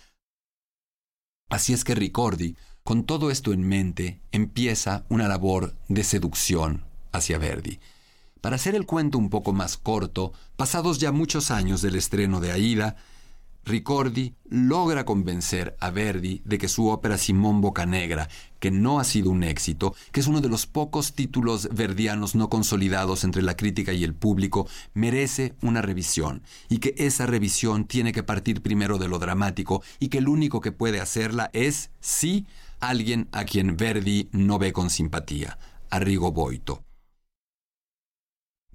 Así 1.51 1.73
es 1.73 1.85
que 1.85 1.95
Ricordi, 1.95 2.57
con 2.83 3.05
todo 3.05 3.31
esto 3.31 3.53
en 3.53 3.67
mente, 3.67 4.21
empieza 4.33 5.05
una 5.09 5.29
labor 5.29 5.75
de 5.89 6.05
seducción 6.05 6.85
hacia 7.13 7.39
Verdi. 7.39 7.79
Para 8.45 8.57
hacer 8.57 8.75
el 8.75 8.85
cuento 8.85 9.17
un 9.17 9.31
poco 9.31 9.55
más 9.55 9.79
corto, 9.79 10.35
pasados 10.57 10.99
ya 10.99 11.13
muchos 11.13 11.51
años 11.51 11.81
del 11.81 11.95
estreno 11.95 12.41
de 12.41 12.53
Aida, 12.53 12.95
Ricordi 13.65 14.35
logra 14.51 15.07
convencer 15.07 15.75
a 15.81 15.89
Verdi 15.89 16.43
de 16.45 16.59
que 16.59 16.69
su 16.69 16.89
ópera 16.89 17.17
Simón 17.17 17.63
Bocanegra, 17.63 18.29
que 18.61 18.71
no 18.71 19.01
ha 19.01 19.05
sido 19.05 19.31
un 19.31 19.45
éxito, 19.45 19.95
que 20.13 20.21
es 20.21 20.27
uno 20.27 20.43
de 20.43 20.51
los 20.51 20.67
pocos 20.67 21.15
títulos 21.15 21.71
verdianos 21.73 22.35
no 22.35 22.51
consolidados 22.51 23.25
entre 23.25 23.41
la 23.41 23.57
crítica 23.57 23.95
y 23.95 24.05
el 24.05 24.13
público, 24.13 24.69
merece 24.93 25.55
una 25.63 25.81
revisión, 25.81 26.43
y 26.69 26.81
que 26.81 26.95
esa 26.99 27.25
revisión 27.25 27.87
tiene 27.87 28.13
que 28.13 28.25
partir 28.25 28.61
primero 28.61 28.99
de 28.99 29.09
lo 29.09 29.19
dramático, 29.19 29.83
y 29.99 30.09
que 30.09 30.19
el 30.19 30.29
único 30.29 30.61
que 30.61 30.71
puede 30.71 31.01
hacerla 31.01 31.49
es, 31.55 31.89
sí, 32.01 32.47
alguien 32.79 33.27
a 33.33 33.45
quien 33.45 33.79
Verdi 33.79 34.29
no 34.33 34.59
ve 34.59 34.75
con 34.75 34.91
simpatía, 34.91 35.59
Arrigo 35.89 36.31
Boito. 36.31 36.85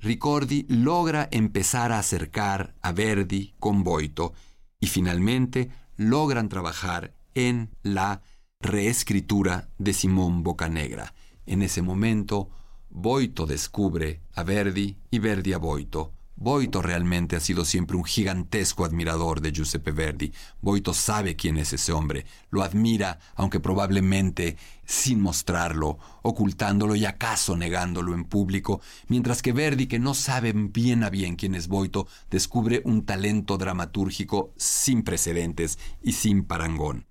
Ricordi 0.02 0.66
logra 0.70 1.28
empezar 1.30 1.92
a 1.92 2.00
acercar 2.00 2.74
a 2.82 2.94
Verdi 2.94 3.54
con 3.60 3.84
Boito 3.84 4.34
y 4.80 4.88
finalmente 4.88 5.70
logran 5.98 6.48
trabajar 6.48 7.14
en 7.36 7.70
la 7.84 8.22
reescritura 8.62 9.70
de 9.78 9.94
Simón 9.94 10.42
Bocanegra. 10.42 11.14
En 11.46 11.62
ese 11.62 11.82
momento, 11.82 12.50
Boito 12.90 13.46
descubre 13.46 14.22
a 14.34 14.44
Verdi 14.44 14.98
y 15.12 15.20
Verdi 15.20 15.52
a 15.52 15.58
Boito. 15.58 16.14
Boito 16.42 16.82
realmente 16.82 17.36
ha 17.36 17.42
sido 17.42 17.66
siempre 17.66 17.98
un 17.98 18.06
gigantesco 18.06 18.86
admirador 18.86 19.42
de 19.42 19.52
Giuseppe 19.52 19.92
Verdi. 19.92 20.32
Boito 20.62 20.94
sabe 20.94 21.36
quién 21.36 21.58
es 21.58 21.74
ese 21.74 21.92
hombre, 21.92 22.26
lo 22.50 22.64
admira, 22.64 23.20
aunque 23.36 23.60
probablemente 23.60 24.56
sin 24.86 25.20
mostrarlo, 25.20 26.00
ocultándolo 26.22 26.96
y 26.96 27.04
acaso 27.04 27.58
negándolo 27.58 28.14
en 28.14 28.24
público, 28.24 28.80
mientras 29.10 29.42
que 29.42 29.52
Verdi, 29.52 29.88
que 29.88 30.00
no 30.00 30.14
sabe 30.14 30.54
bien 30.54 31.04
a 31.04 31.10
bien 31.10 31.36
quién 31.36 31.56
es 31.56 31.68
Boito, 31.68 32.08
descubre 32.30 32.82
un 32.86 33.06
talento 33.06 33.58
dramatúrgico 33.58 34.54
sin 34.56 35.04
precedentes 35.04 35.78
y 36.02 36.14
sin 36.14 36.46
parangón. 36.46 37.06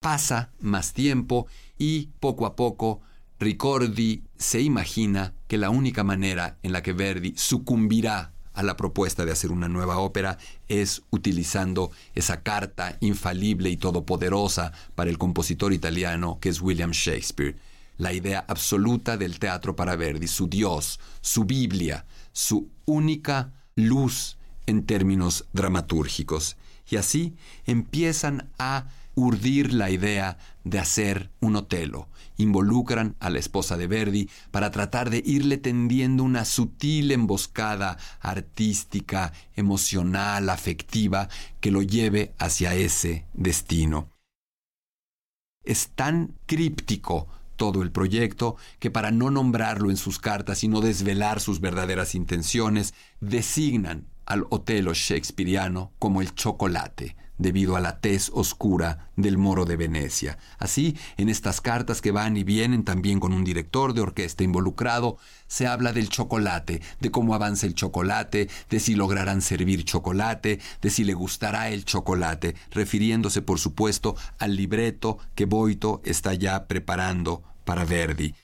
Pasa 0.00 0.54
más 0.58 0.94
tiempo 0.94 1.46
y 1.76 2.06
poco 2.18 2.46
a 2.46 2.56
poco 2.56 3.02
Ricordi 3.42 4.22
se 4.38 4.60
imagina 4.60 5.34
que 5.48 5.58
la 5.58 5.70
única 5.70 6.04
manera 6.04 6.58
en 6.62 6.70
la 6.70 6.80
que 6.80 6.92
Verdi 6.92 7.34
sucumbirá 7.36 8.32
a 8.52 8.62
la 8.62 8.76
propuesta 8.76 9.24
de 9.24 9.32
hacer 9.32 9.50
una 9.50 9.68
nueva 9.68 9.98
ópera 9.98 10.38
es 10.68 11.02
utilizando 11.10 11.90
esa 12.14 12.44
carta 12.44 12.98
infalible 13.00 13.68
y 13.68 13.76
todopoderosa 13.76 14.70
para 14.94 15.10
el 15.10 15.18
compositor 15.18 15.72
italiano 15.72 16.38
que 16.40 16.50
es 16.50 16.60
William 16.60 16.92
Shakespeare, 16.92 17.56
la 17.98 18.12
idea 18.12 18.44
absoluta 18.46 19.16
del 19.16 19.40
teatro 19.40 19.74
para 19.74 19.96
Verdi, 19.96 20.28
su 20.28 20.46
Dios, 20.46 21.00
su 21.20 21.44
Biblia, 21.44 22.06
su 22.30 22.70
única 22.84 23.52
luz 23.74 24.36
en 24.66 24.86
términos 24.86 25.46
dramatúrgicos. 25.52 26.56
Y 26.88 26.94
así 26.94 27.34
empiezan 27.66 28.48
a 28.60 28.86
urdir 29.14 29.72
la 29.72 29.90
idea 29.90 30.38
de 30.64 30.78
hacer 30.78 31.30
un 31.40 31.56
Otelo. 31.56 32.08
Involucran 32.36 33.16
a 33.20 33.30
la 33.30 33.38
esposa 33.38 33.76
de 33.76 33.86
Verdi 33.86 34.30
para 34.50 34.70
tratar 34.70 35.10
de 35.10 35.22
irle 35.24 35.58
tendiendo 35.58 36.24
una 36.24 36.44
sutil 36.44 37.10
emboscada 37.10 37.98
artística, 38.20 39.32
emocional, 39.54 40.48
afectiva, 40.48 41.28
que 41.60 41.70
lo 41.70 41.82
lleve 41.82 42.34
hacia 42.38 42.74
ese 42.74 43.26
destino. 43.34 44.10
Es 45.64 45.90
tan 45.94 46.34
críptico 46.46 47.28
todo 47.56 47.82
el 47.82 47.92
proyecto, 47.92 48.56
que 48.80 48.90
para 48.90 49.12
no 49.12 49.30
nombrarlo 49.30 49.90
en 49.90 49.96
sus 49.96 50.18
cartas 50.18 50.64
y 50.64 50.68
no 50.68 50.80
desvelar 50.80 51.38
sus 51.38 51.60
verdaderas 51.60 52.16
intenciones, 52.16 52.92
designan 53.20 54.08
al 54.26 54.46
Otelo 54.50 54.94
shakespeariano 54.94 55.92
como 56.00 56.22
el 56.22 56.34
chocolate, 56.34 57.14
debido 57.42 57.76
a 57.76 57.80
la 57.80 58.00
tez 58.00 58.30
oscura 58.32 59.10
del 59.16 59.36
moro 59.36 59.64
de 59.64 59.76
Venecia. 59.76 60.38
Así, 60.58 60.96
en 61.16 61.28
estas 61.28 61.60
cartas 61.60 62.00
que 62.00 62.12
van 62.12 62.36
y 62.36 62.44
vienen 62.44 62.84
también 62.84 63.20
con 63.20 63.32
un 63.32 63.44
director 63.44 63.92
de 63.92 64.00
orquesta 64.00 64.44
involucrado, 64.44 65.18
se 65.46 65.66
habla 65.66 65.92
del 65.92 66.08
chocolate, 66.08 66.80
de 67.00 67.10
cómo 67.10 67.34
avanza 67.34 67.66
el 67.66 67.74
chocolate, 67.74 68.48
de 68.70 68.80
si 68.80 68.94
lograrán 68.94 69.42
servir 69.42 69.84
chocolate, 69.84 70.60
de 70.80 70.90
si 70.90 71.04
le 71.04 71.14
gustará 71.14 71.68
el 71.68 71.84
chocolate, 71.84 72.54
refiriéndose 72.70 73.42
por 73.42 73.58
supuesto 73.58 74.16
al 74.38 74.56
libreto 74.56 75.18
que 75.34 75.44
Boito 75.44 76.00
está 76.04 76.32
ya 76.34 76.66
preparando 76.66 77.42
para 77.64 77.84
Verdi. 77.84 78.34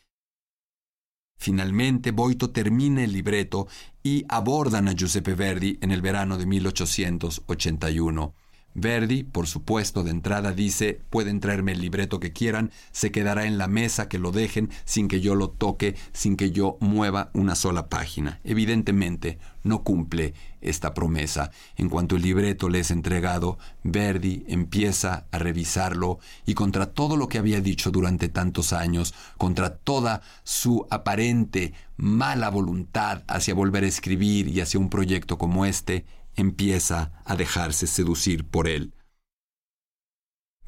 Finalmente, 1.38 2.10
Boito 2.10 2.50
termina 2.50 3.04
el 3.04 3.12
libreto 3.12 3.68
y 4.02 4.24
abordan 4.28 4.88
a 4.88 4.92
Giuseppe 4.92 5.34
Verdi 5.34 5.78
en 5.80 5.92
el 5.92 6.02
verano 6.02 6.36
de 6.36 6.46
1881. 6.46 8.34
Verdi, 8.80 9.24
por 9.24 9.46
supuesto, 9.46 10.02
de 10.02 10.10
entrada 10.10 10.52
dice, 10.52 11.00
pueden 11.10 11.40
traerme 11.40 11.72
el 11.72 11.80
libreto 11.80 12.20
que 12.20 12.32
quieran, 12.32 12.70
se 12.92 13.10
quedará 13.10 13.46
en 13.46 13.58
la 13.58 13.68
mesa, 13.68 14.08
que 14.08 14.18
lo 14.18 14.32
dejen 14.32 14.70
sin 14.84 15.08
que 15.08 15.20
yo 15.20 15.34
lo 15.34 15.50
toque, 15.50 15.96
sin 16.12 16.36
que 16.36 16.50
yo 16.50 16.76
mueva 16.80 17.30
una 17.34 17.54
sola 17.54 17.88
página. 17.88 18.40
Evidentemente, 18.44 19.38
no 19.62 19.82
cumple 19.82 20.34
esta 20.60 20.94
promesa. 20.94 21.50
En 21.76 21.88
cuanto 21.88 22.16
el 22.16 22.22
libreto 22.22 22.68
le 22.68 22.80
es 22.80 22.90
entregado, 22.90 23.58
Verdi 23.84 24.44
empieza 24.48 25.26
a 25.30 25.38
revisarlo 25.38 26.18
y 26.46 26.54
contra 26.54 26.86
todo 26.86 27.16
lo 27.16 27.28
que 27.28 27.38
había 27.38 27.60
dicho 27.60 27.90
durante 27.90 28.28
tantos 28.28 28.72
años, 28.72 29.14
contra 29.36 29.76
toda 29.76 30.22
su 30.42 30.86
aparente 30.90 31.74
mala 31.96 32.48
voluntad 32.48 33.22
hacia 33.26 33.54
volver 33.54 33.84
a 33.84 33.88
escribir 33.88 34.48
y 34.48 34.60
hacia 34.60 34.80
un 34.80 34.88
proyecto 34.88 35.36
como 35.36 35.66
este, 35.66 36.04
empieza 36.40 37.12
a 37.24 37.36
dejarse 37.36 37.86
seducir 37.86 38.44
por 38.44 38.68
él. 38.68 38.92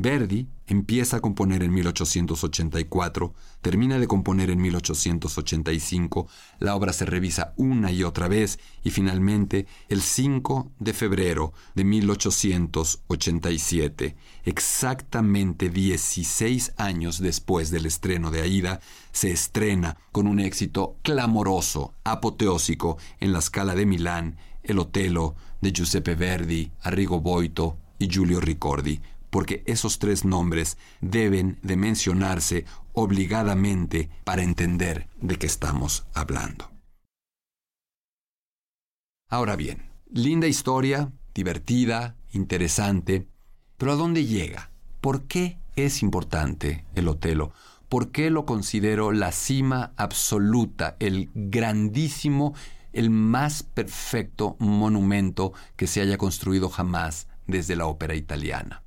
Verdi 0.00 0.48
empieza 0.66 1.18
a 1.18 1.20
componer 1.20 1.62
en 1.62 1.74
1884, 1.74 3.34
termina 3.60 3.98
de 3.98 4.06
componer 4.06 4.48
en 4.50 4.62
1885, 4.62 6.26
la 6.58 6.74
obra 6.74 6.94
se 6.94 7.04
revisa 7.04 7.52
una 7.56 7.92
y 7.92 8.02
otra 8.04 8.28
vez 8.28 8.58
y 8.82 8.88
finalmente 8.90 9.66
el 9.88 10.00
5 10.00 10.72
de 10.78 10.94
febrero 10.94 11.52
de 11.74 11.84
1887, 11.84 14.16
exactamente 14.44 15.68
16 15.68 16.72
años 16.78 17.20
después 17.20 17.70
del 17.70 17.84
estreno 17.86 18.30
de 18.30 18.40
Aida, 18.42 18.80
se 19.12 19.32
estrena 19.32 19.96
con 20.12 20.26
un 20.26 20.40
éxito 20.40 20.96
clamoroso, 21.02 21.94
apoteósico 22.04 22.96
en 23.18 23.32
la 23.32 23.40
escala 23.40 23.74
de 23.74 23.84
Milán, 23.86 24.36
el 24.62 24.78
Otelo 24.78 25.34
de 25.60 25.72
Giuseppe 25.72 26.14
Verdi, 26.14 26.70
Arrigo 26.82 27.20
Boito 27.20 27.78
y 27.98 28.08
Giulio 28.08 28.40
Ricordi, 28.40 29.00
porque 29.30 29.62
esos 29.66 29.98
tres 29.98 30.24
nombres 30.24 30.76
deben 31.00 31.58
de 31.62 31.76
mencionarse 31.76 32.64
obligadamente 32.92 34.10
para 34.24 34.42
entender 34.42 35.08
de 35.20 35.36
qué 35.36 35.46
estamos 35.46 36.06
hablando. 36.14 36.70
Ahora 39.28 39.54
bien, 39.54 39.90
linda 40.10 40.48
historia, 40.48 41.12
divertida, 41.34 42.16
interesante, 42.32 43.28
pero 43.78 43.92
¿a 43.92 43.96
dónde 43.96 44.26
llega? 44.26 44.70
¿Por 45.00 45.22
qué 45.24 45.58
es 45.76 46.02
importante 46.02 46.84
el 46.94 47.06
Otelo? 47.06 47.52
¿Por 47.88 48.10
qué 48.10 48.30
lo 48.30 48.44
considero 48.44 49.12
la 49.12 49.32
cima 49.32 49.92
absoluta, 49.96 50.96
el 50.98 51.30
grandísimo 51.34 52.54
el 52.92 53.10
más 53.10 53.62
perfecto 53.62 54.56
monumento 54.58 55.52
que 55.76 55.86
se 55.86 56.00
haya 56.00 56.18
construido 56.18 56.68
jamás 56.68 57.28
desde 57.46 57.76
la 57.76 57.86
ópera 57.86 58.14
italiana. 58.14 58.82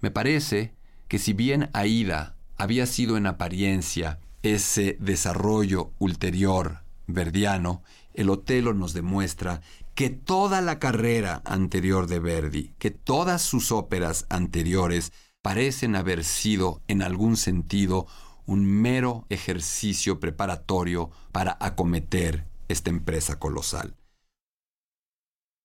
Me 0.00 0.10
parece 0.10 0.74
que 1.08 1.18
si 1.18 1.32
bien 1.32 1.70
Aida 1.72 2.36
había 2.56 2.86
sido 2.86 3.16
en 3.16 3.26
apariencia 3.26 4.18
ese 4.42 4.96
desarrollo 5.00 5.92
ulterior 5.98 6.82
verdiano, 7.06 7.82
el 8.14 8.30
Otelo 8.30 8.74
nos 8.74 8.92
demuestra 8.92 9.60
que 9.94 10.10
toda 10.10 10.60
la 10.60 10.78
carrera 10.78 11.42
anterior 11.44 12.06
de 12.06 12.18
Verdi, 12.18 12.74
que 12.78 12.90
todas 12.90 13.42
sus 13.42 13.72
óperas 13.72 14.26
anteriores 14.30 15.12
parecen 15.42 15.96
haber 15.96 16.24
sido 16.24 16.82
en 16.88 17.02
algún 17.02 17.36
sentido 17.36 18.06
un 18.46 18.64
mero 18.64 19.26
ejercicio 19.28 20.18
preparatorio 20.18 21.10
para 21.30 21.56
acometer 21.60 22.46
esta 22.72 22.90
empresa 22.90 23.38
colosal. 23.38 23.96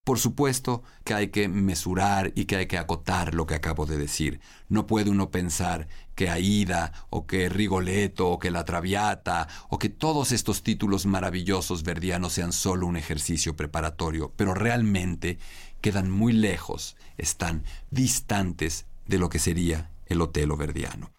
Por 0.07 0.19
supuesto 0.19 0.83
que 1.03 1.13
hay 1.13 1.27
que 1.31 1.49
mesurar 1.49 2.31
y 2.33 2.45
que 2.45 2.55
hay 2.55 2.67
que 2.67 2.77
acotar 2.77 3.33
lo 3.33 3.45
que 3.45 3.55
acabo 3.55 3.85
de 3.85 3.97
decir. 3.97 4.39
No 4.69 4.87
puede 4.87 5.09
uno 5.09 5.31
pensar 5.31 5.89
que 6.15 6.29
Aida 6.29 6.93
o 7.09 7.27
que 7.27 7.49
Rigoletto 7.49 8.29
o 8.29 8.39
que 8.39 8.49
La 8.49 8.63
Traviata 8.63 9.49
o 9.67 9.77
que 9.77 9.89
todos 9.89 10.31
estos 10.31 10.63
títulos 10.63 11.05
maravillosos 11.05 11.83
verdianos 11.83 12.31
sean 12.31 12.53
solo 12.53 12.87
un 12.87 12.95
ejercicio 12.95 13.57
preparatorio, 13.57 14.31
pero 14.37 14.53
realmente 14.53 15.39
quedan 15.81 16.09
muy 16.09 16.31
lejos, 16.31 16.95
están 17.17 17.65
distantes 17.91 18.85
de 19.07 19.17
lo 19.17 19.27
que 19.27 19.39
sería 19.39 19.91
el 20.05 20.21
Otelo 20.21 20.55
verdiano. 20.55 21.11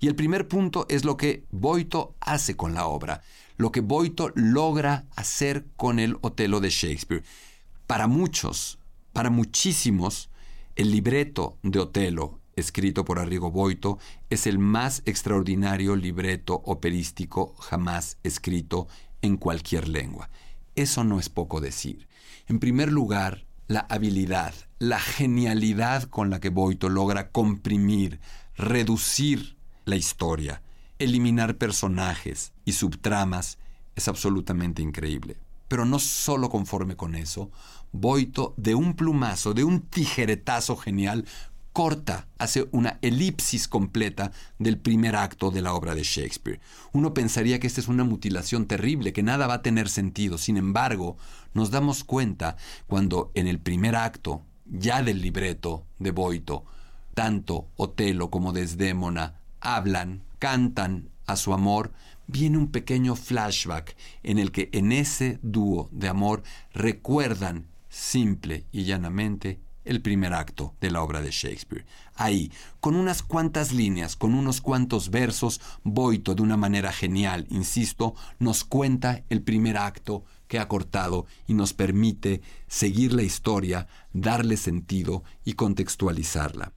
Y 0.00 0.06
el 0.06 0.14
primer 0.14 0.46
punto 0.46 0.86
es 0.88 1.04
lo 1.04 1.16
que 1.16 1.44
Boito 1.50 2.14
hace 2.20 2.56
con 2.56 2.74
la 2.74 2.86
obra 2.86 3.22
lo 3.58 3.72
que 3.72 3.80
Boito 3.80 4.30
logra 4.34 5.04
hacer 5.16 5.66
con 5.76 5.98
el 5.98 6.16
Otelo 6.22 6.60
de 6.60 6.70
Shakespeare. 6.70 7.24
Para 7.86 8.06
muchos, 8.06 8.78
para 9.12 9.30
muchísimos, 9.30 10.30
el 10.76 10.92
libreto 10.92 11.58
de 11.64 11.80
Otelo, 11.80 12.38
escrito 12.54 13.04
por 13.04 13.18
Arrigo 13.18 13.50
Boito, 13.50 13.98
es 14.30 14.46
el 14.46 14.60
más 14.60 15.02
extraordinario 15.06 15.96
libreto 15.96 16.54
operístico 16.64 17.54
jamás 17.58 18.18
escrito 18.22 18.86
en 19.22 19.36
cualquier 19.36 19.88
lengua. 19.88 20.30
Eso 20.76 21.02
no 21.02 21.18
es 21.18 21.28
poco 21.28 21.60
decir. 21.60 22.06
En 22.46 22.60
primer 22.60 22.92
lugar, 22.92 23.44
la 23.66 23.80
habilidad, 23.90 24.54
la 24.78 25.00
genialidad 25.00 26.04
con 26.04 26.30
la 26.30 26.38
que 26.38 26.50
Boito 26.50 26.88
logra 26.88 27.30
comprimir, 27.32 28.20
reducir 28.54 29.57
la 29.88 29.96
historia, 29.96 30.62
eliminar 30.98 31.56
personajes 31.56 32.52
y 32.64 32.72
subtramas 32.72 33.58
es 33.96 34.08
absolutamente 34.08 34.82
increíble. 34.82 35.38
Pero 35.66 35.84
no 35.84 35.98
solo 35.98 36.48
conforme 36.48 36.96
con 36.96 37.14
eso, 37.14 37.50
Boito 37.92 38.54
de 38.56 38.74
un 38.74 38.94
plumazo, 38.94 39.54
de 39.54 39.64
un 39.64 39.80
tijeretazo 39.80 40.76
genial, 40.76 41.24
corta, 41.72 42.26
hace 42.38 42.68
una 42.72 42.98
elipsis 43.02 43.68
completa 43.68 44.32
del 44.58 44.78
primer 44.78 45.16
acto 45.16 45.50
de 45.50 45.62
la 45.62 45.74
obra 45.74 45.94
de 45.94 46.02
Shakespeare. 46.02 46.60
Uno 46.92 47.14
pensaría 47.14 47.60
que 47.60 47.66
esta 47.66 47.80
es 47.80 47.88
una 47.88 48.04
mutilación 48.04 48.66
terrible, 48.66 49.12
que 49.12 49.22
nada 49.22 49.46
va 49.46 49.54
a 49.54 49.62
tener 49.62 49.88
sentido. 49.88 50.38
Sin 50.38 50.56
embargo, 50.56 51.16
nos 51.54 51.70
damos 51.70 52.04
cuenta 52.04 52.56
cuando 52.86 53.30
en 53.34 53.46
el 53.46 53.58
primer 53.58 53.96
acto, 53.96 54.42
ya 54.66 55.02
del 55.02 55.22
libreto 55.22 55.86
de 55.98 56.10
Boito, 56.10 56.64
tanto 57.14 57.68
Otelo 57.76 58.30
como 58.30 58.52
Desdémona 58.52 59.37
hablan 59.60 60.22
cantan 60.38 61.08
a 61.26 61.36
su 61.36 61.52
amor, 61.52 61.92
viene 62.26 62.58
un 62.58 62.68
pequeño 62.68 63.16
flashback 63.16 63.96
en 64.22 64.38
el 64.38 64.52
que 64.52 64.68
en 64.72 64.92
ese 64.92 65.38
dúo 65.42 65.88
de 65.92 66.08
amor 66.08 66.42
recuerdan 66.72 67.66
simple 67.88 68.64
y 68.72 68.84
llanamente 68.84 69.60
el 69.84 70.02
primer 70.02 70.34
acto 70.34 70.74
de 70.80 70.90
la 70.90 71.02
obra 71.02 71.22
de 71.22 71.30
Shakespeare. 71.30 71.86
Ahí, 72.14 72.52
con 72.80 72.94
unas 72.94 73.22
cuantas 73.22 73.72
líneas, 73.72 74.16
con 74.16 74.34
unos 74.34 74.60
cuantos 74.60 75.10
versos, 75.10 75.60
Boito, 75.82 76.34
de 76.34 76.42
una 76.42 76.58
manera 76.58 76.92
genial, 76.92 77.46
insisto, 77.48 78.14
nos 78.38 78.64
cuenta 78.64 79.24
el 79.30 79.42
primer 79.42 79.78
acto 79.78 80.24
que 80.46 80.58
ha 80.58 80.68
cortado 80.68 81.26
y 81.46 81.54
nos 81.54 81.72
permite 81.72 82.42
seguir 82.66 83.14
la 83.14 83.22
historia, 83.22 83.86
darle 84.12 84.58
sentido 84.58 85.24
y 85.44 85.54
contextualizarla. 85.54 86.72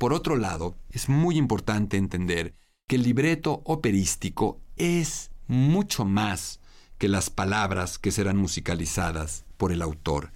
Por 0.00 0.14
otro 0.14 0.36
lado, 0.36 0.78
es 0.88 1.10
muy 1.10 1.36
importante 1.36 1.98
entender 1.98 2.54
que 2.88 2.96
el 2.96 3.02
libreto 3.02 3.60
operístico 3.66 4.58
es 4.76 5.30
mucho 5.46 6.06
más 6.06 6.58
que 6.96 7.06
las 7.06 7.28
palabras 7.28 7.98
que 7.98 8.10
serán 8.10 8.38
musicalizadas 8.38 9.44
por 9.58 9.72
el 9.72 9.82
autor. 9.82 10.32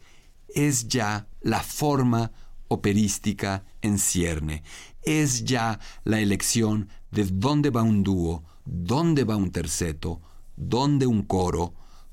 Es 0.48 0.88
ya 0.88 1.29
la 1.40 1.62
forma 1.62 2.31
operística 2.68 3.64
en 3.81 3.98
cierne. 3.98 4.64
Es 5.00 5.44
ya 5.44 5.81
la 6.05 6.20
elección 6.20 6.90
de 7.11 7.24
dónde 7.24 7.70
va 7.70 7.83
un 7.83 8.03
dúo, 8.03 8.44
dónde 8.66 9.24
va 9.24 9.37
un 9.37 9.50
terceto, 9.50 10.20
dónde 10.57 11.07
un 11.07 11.22
coro, 11.22 11.72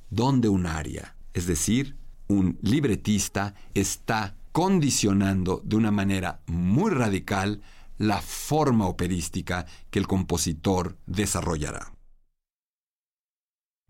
dónde 0.09 0.47
un 0.47 0.67
aria. 0.67 1.17
Es 1.33 1.47
decir, 1.47 1.97
un 2.29 2.57
libretista 2.61 3.55
está 3.73 4.37
condicionando 4.51 5.61
de 5.63 5.75
una 5.75 5.91
manera 5.91 6.41
muy 6.45 6.91
radical 6.91 7.61
la 7.97 8.21
forma 8.21 8.87
operística 8.87 9.65
que 9.89 9.99
el 9.99 10.07
compositor 10.07 10.97
desarrollará. 11.05 11.93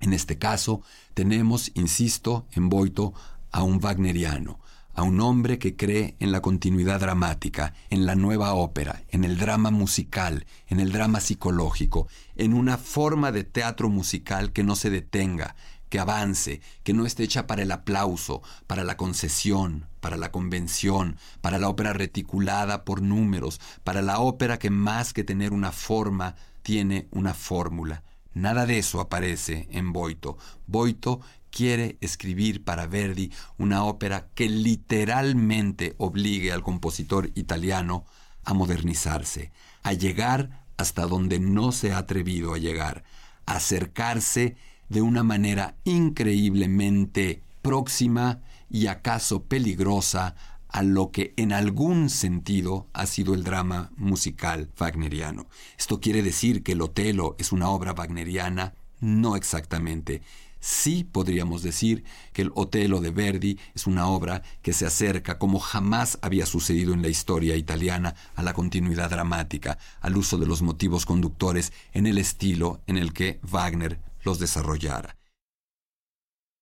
En 0.02 0.14
este 0.14 0.38
caso, 0.38 0.82
tenemos, 1.14 1.72
insisto, 1.76 2.48
en 2.52 2.70
Boito 2.70 3.14
a 3.52 3.64
un 3.64 3.80
wagneriano, 3.82 4.60
a 4.94 5.04
un 5.04 5.22
hombre 5.22 5.60
que 5.60 5.76
cree 5.76 6.16
en 6.20 6.32
la 6.32 6.42
continuidad 6.42 7.00
dramática, 7.00 7.74
en 7.90 8.06
la 8.06 8.16
nueva 8.16 8.54
ópera, 8.54 9.04
en 9.10 9.24
el 9.24 9.38
drama 9.38 9.72
musical, 9.72 10.46
en 10.68 10.80
el 10.80 10.92
drama 10.92 11.20
psicológico, 11.20 12.08
en 12.36 12.54
una 12.54 12.78
forma 12.78 13.32
de 13.32 13.44
teatro 13.44 13.90
musical 13.90 14.52
que 14.52 14.64
no 14.64 14.76
se 14.76 14.90
detenga, 14.90 15.56
que 15.92 16.00
avance, 16.00 16.62
que 16.84 16.94
no 16.94 17.06
esté 17.06 17.24
hecha 17.24 17.46
para 17.46 17.64
el 17.64 17.72
aplauso, 17.72 18.42
para 18.66 18.86
la 18.86 18.96
concesión, 18.96 19.88
para 20.00 20.16
la 20.16 20.32
convención, 20.32 21.18
para 21.42 21.60
la 21.60 21.68
ópera 21.68 21.92
reticulada 21.92 22.86
por 22.86 23.02
números, 23.02 23.60
para 23.84 24.02
la 24.02 24.20
ópera 24.20 24.58
que 24.58 24.70
más 24.70 25.12
que 25.12 25.26
tener 25.26 25.52
una 25.52 25.74
forma, 25.74 26.36
tiene 26.64 27.10
una 27.12 27.34
fórmula. 27.34 28.04
Nada 28.34 28.66
de 28.66 28.80
eso 28.80 29.02
aparece 29.02 29.68
en 29.70 29.92
Boito. 29.92 30.38
Boito 30.66 31.20
quiere 31.50 31.98
escribir 32.00 32.64
para 32.64 32.88
Verdi 32.88 33.30
una 33.58 33.84
ópera 33.84 34.30
que 34.34 34.48
literalmente 34.48 35.96
obligue 35.98 36.54
al 36.54 36.64
compositor 36.64 37.32
italiano 37.36 38.06
a 38.46 38.54
modernizarse, 38.54 39.52
a 39.84 39.92
llegar 39.92 40.64
hasta 40.78 41.06
donde 41.06 41.40
no 41.40 41.74
se 41.74 41.92
ha 41.92 41.98
atrevido 41.98 42.54
a 42.54 42.60
llegar, 42.60 43.04
a 43.46 43.58
acercarse 43.58 44.56
de 44.92 45.02
una 45.02 45.24
manera 45.24 45.78
increíblemente 45.86 47.42
próxima 47.62 48.42
y 48.70 48.88
acaso 48.88 49.44
peligrosa 49.44 50.36
a 50.68 50.84
lo 50.84 51.12
que 51.12 51.34
en 51.38 51.54
algún 51.54 52.10
sentido 52.10 52.88
ha 52.92 53.06
sido 53.06 53.34
el 53.34 53.46
drama 53.46 53.92
musical 53.96 54.70
wagneriano. 54.78 55.48
¿Esto 55.78 56.02
quiere 56.02 56.22
decir 56.22 56.62
que 56.62 56.74
el 56.74 56.82
Otelo 56.82 57.38
es 57.40 57.54
una 57.54 57.70
obra 57.70 57.94
wagneriana? 57.94 58.74
No 59.00 59.38
exactamente. 59.38 60.24
Sí 60.60 61.06
podríamos 61.10 61.64
decir 61.64 62.04
que 62.34 62.42
el 62.42 62.52
Otelo 62.54 63.00
de 63.00 63.12
Verdi 63.12 63.60
es 63.74 63.88
una 63.88 64.08
obra 64.08 64.44
que 64.62 64.74
se 64.74 64.86
acerca, 64.86 65.40
como 65.40 65.60
jamás 65.60 66.20
había 66.22 66.46
sucedido 66.46 66.94
en 66.94 67.02
la 67.02 67.08
historia 67.08 67.56
italiana, 67.56 68.16
a 68.36 68.44
la 68.44 68.54
continuidad 68.54 69.10
dramática, 69.10 69.78
al 70.02 70.18
uso 70.18 70.38
de 70.38 70.46
los 70.46 70.62
motivos 70.62 71.06
conductores 71.06 71.72
en 71.94 72.08
el 72.08 72.18
estilo 72.18 72.82
en 72.88 72.98
el 72.98 73.14
que 73.14 73.40
Wagner 73.42 74.11
los 74.24 74.40
desarrollara. 74.40 75.18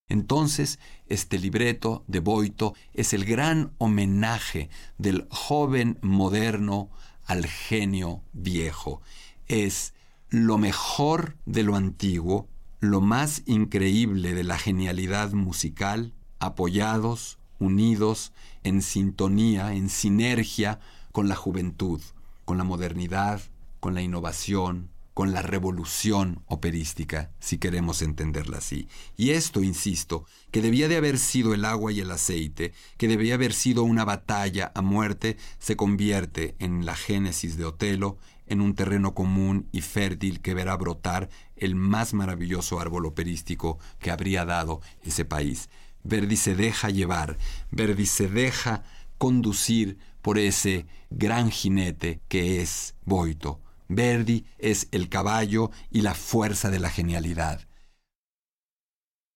Entonces, 0.07 0.79
este 1.07 1.37
libreto 1.37 2.03
de 2.07 2.19
Boito 2.19 2.73
es 2.93 3.13
el 3.13 3.25
gran 3.25 3.73
homenaje 3.77 4.69
del 4.97 5.27
joven 5.29 5.99
moderno 6.01 6.89
al 7.25 7.45
genio 7.45 8.23
viejo. 8.33 9.01
Es 9.47 9.93
lo 10.29 10.57
mejor 10.57 11.37
de 11.45 11.63
lo 11.63 11.75
antiguo 11.75 12.47
lo 12.79 13.01
más 13.01 13.43
increíble 13.45 14.33
de 14.33 14.43
la 14.43 14.57
genialidad 14.57 15.33
musical, 15.33 16.13
apoyados, 16.39 17.37
unidos, 17.59 18.31
en 18.63 18.81
sintonía, 18.81 19.73
en 19.73 19.89
sinergia 19.89 20.79
con 21.11 21.27
la 21.27 21.35
juventud, 21.35 22.01
con 22.45 22.57
la 22.57 22.63
modernidad, 22.63 23.41
con 23.79 23.95
la 23.95 24.01
innovación, 24.01 24.89
con 25.19 25.33
la 25.33 25.41
revolución 25.41 26.43
operística, 26.45 27.29
si 27.41 27.57
queremos 27.57 28.01
entenderla 28.01 28.59
así. 28.59 28.87
Y 29.17 29.31
esto, 29.31 29.61
insisto, 29.61 30.23
que 30.49 30.61
debía 30.61 30.87
de 30.87 30.95
haber 30.95 31.17
sido 31.17 31.53
el 31.53 31.65
agua 31.65 31.91
y 31.91 31.99
el 31.99 32.09
aceite, 32.09 32.71
que 32.95 33.09
debía 33.09 33.33
haber 33.33 33.51
sido 33.51 33.83
una 33.83 34.05
batalla 34.05 34.71
a 34.75 34.81
muerte, 34.81 35.35
se 35.57 35.75
convierte 35.75 36.55
en 36.59 36.85
la 36.85 36.95
génesis 36.95 37.57
de 37.57 37.65
Otelo, 37.65 38.17
en 38.47 38.61
un 38.61 38.75
terreno 38.75 39.13
común 39.13 39.67
y 39.73 39.81
fértil 39.81 40.39
que 40.39 40.53
verá 40.53 40.77
brotar 40.77 41.29
el 41.57 41.75
más 41.75 42.13
maravilloso 42.13 42.79
árbol 42.79 43.05
operístico 43.05 43.77
que 43.99 44.11
habría 44.11 44.45
dado 44.45 44.79
ese 45.03 45.25
país. 45.25 45.69
Verdi 46.01 46.37
se 46.37 46.55
deja 46.55 46.91
llevar, 46.91 47.37
Verdi 47.71 48.05
se 48.05 48.29
deja 48.29 48.85
conducir 49.17 49.97
por 50.21 50.37
ese 50.37 50.85
gran 51.09 51.51
jinete 51.51 52.21
que 52.29 52.61
es 52.61 52.95
Boito. 53.03 53.59
Verdi 53.89 54.45
es 54.59 54.87
el 54.91 55.09
caballo 55.09 55.71
y 55.91 56.01
la 56.01 56.13
fuerza 56.13 56.69
de 56.69 56.79
la 56.79 56.89
genialidad. 56.89 57.67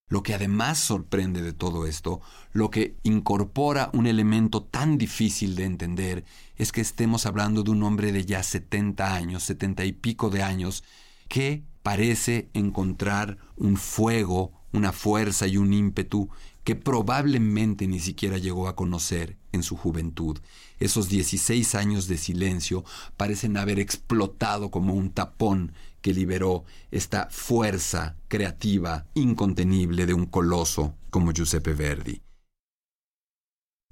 Lo 0.07 0.21
que 0.21 0.35
además 0.35 0.77
sorprende 0.77 1.41
de 1.41 1.53
todo 1.53 1.87
esto, 1.87 2.21
lo 2.51 2.69
que 2.69 2.95
incorpora 3.01 3.89
un 3.93 4.05
elemento 4.05 4.61
tan 4.63 4.99
difícil 4.99 5.55
de 5.55 5.63
entender, 5.63 6.23
es 6.55 6.71
que 6.71 6.81
estemos 6.81 7.25
hablando 7.25 7.63
de 7.63 7.71
un 7.71 7.81
hombre 7.81 8.11
de 8.11 8.23
ya 8.23 8.43
70 8.43 9.15
años, 9.15 9.43
70 9.43 9.85
y 9.85 9.91
pico 9.93 10.29
de 10.29 10.43
años, 10.43 10.83
que 11.27 11.63
parece 11.81 12.49
encontrar 12.53 13.39
un 13.55 13.75
fuego, 13.75 14.51
una 14.71 14.91
fuerza 14.91 15.47
y 15.47 15.57
un 15.57 15.73
ímpetu 15.73 16.29
que 16.63 16.75
probablemente 16.75 17.87
ni 17.87 17.99
siquiera 17.99 18.37
llegó 18.37 18.67
a 18.67 18.75
conocer 18.75 19.37
en 19.51 19.63
su 19.63 19.75
juventud. 19.75 20.39
Esos 20.83 21.07
16 21.07 21.75
años 21.75 22.09
de 22.09 22.17
silencio 22.17 22.83
parecen 23.15 23.55
haber 23.55 23.79
explotado 23.79 24.69
como 24.69 24.93
un 24.93 25.11
tapón 25.11 25.71
que 26.01 26.13
liberó 26.13 26.65
esta 26.91 27.29
fuerza 27.31 28.17
creativa 28.27 29.05
incontenible 29.13 30.05
de 30.05 30.13
un 30.13 30.25
coloso 30.25 30.97
como 31.09 31.31
Giuseppe 31.31 31.71
Verdi. 31.71 32.21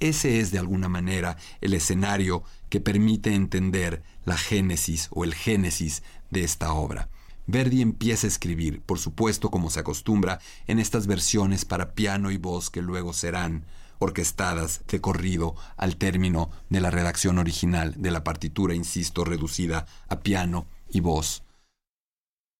Ese 0.02 0.42
es 0.42 0.52
de 0.52 0.60
alguna 0.60 0.90
manera 0.90 1.38
el 1.62 1.76
escenario 1.76 2.44
que 2.68 2.82
permite 2.82 3.36
entender 3.36 4.04
la 4.26 4.36
génesis 4.36 5.08
o 5.12 5.24
el 5.24 5.34
génesis 5.34 6.04
de 6.30 6.44
esta 6.44 6.74
obra. 6.74 7.08
Verdi 7.48 7.82
empieza 7.82 8.28
a 8.28 8.30
escribir, 8.30 8.82
por 8.82 9.00
supuesto 9.00 9.50
como 9.50 9.70
se 9.70 9.80
acostumbra, 9.80 10.40
en 10.68 10.78
estas 10.78 11.08
versiones 11.08 11.64
para 11.64 11.94
piano 11.94 12.32
y 12.32 12.38
voz 12.38 12.70
que 12.70 12.82
luego 12.82 13.14
serán 13.14 13.66
orquestadas 14.02 14.82
de 14.88 15.00
corrido 15.00 15.56
al 15.78 15.96
término 15.96 16.50
de 16.70 16.82
la 16.82 16.90
redacción 16.90 17.38
original 17.38 17.94
de 17.98 18.10
la 18.10 18.24
partitura, 18.24 18.74
insisto, 18.74 19.24
reducida 19.24 19.86
a 20.10 20.22
piano 20.22 20.66
y 20.90 21.02
voz. 21.02 21.44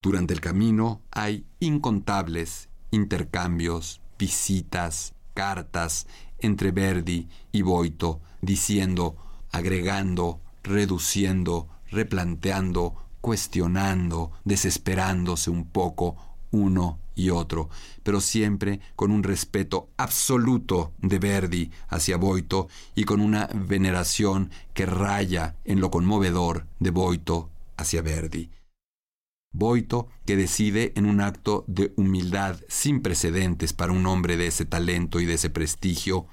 Durante 0.04 0.36
el 0.36 0.40
camino 0.40 1.02
hay 1.10 1.44
incontables 1.60 2.70
intercambios, 2.92 4.02
visitas, 4.20 5.16
cartas 5.34 6.06
entre 6.38 6.72
Verdi 6.72 7.28
y 7.52 7.64
Boito, 7.64 8.22
diciendo, 8.42 9.18
agregando, 9.52 10.42
reduciendo, 10.62 11.70
replanteando, 11.90 12.96
cuestionando, 13.20 14.32
desesperándose 14.44 15.50
un 15.50 15.66
poco 15.66 16.18
uno 16.52 17.00
y 17.16 17.30
otro, 17.30 17.70
pero 18.04 18.22
siempre 18.22 18.80
con 18.96 19.12
un 19.12 19.24
respeto 19.24 19.90
absoluto 19.98 20.94
de 21.00 21.20
Verdi 21.20 21.72
hacia 21.90 22.18
Boito 22.18 22.68
y 22.96 23.04
con 23.04 23.22
una 23.22 23.50
veneración 23.54 24.52
que 24.74 24.86
raya 24.86 25.56
en 25.66 25.82
lo 25.82 25.92
conmovedor 25.92 26.66
de 26.80 26.90
Boito 26.92 27.50
hacia 27.78 28.02
Verdi. 28.02 28.50
Boito, 29.54 30.08
que 30.26 30.38
decide 30.38 30.94
en 30.96 31.06
un 31.06 31.20
acto 31.20 31.66
de 31.68 31.92
humildad 31.98 32.58
sin 32.70 33.02
precedentes 33.02 33.74
para 33.74 33.92
un 33.92 34.06
hombre 34.06 34.38
de 34.38 34.48
ese 34.48 34.66
talento 34.66 35.20
y 35.20 35.26
de 35.26 35.34
ese 35.34 35.50
prestigio, 35.50 36.26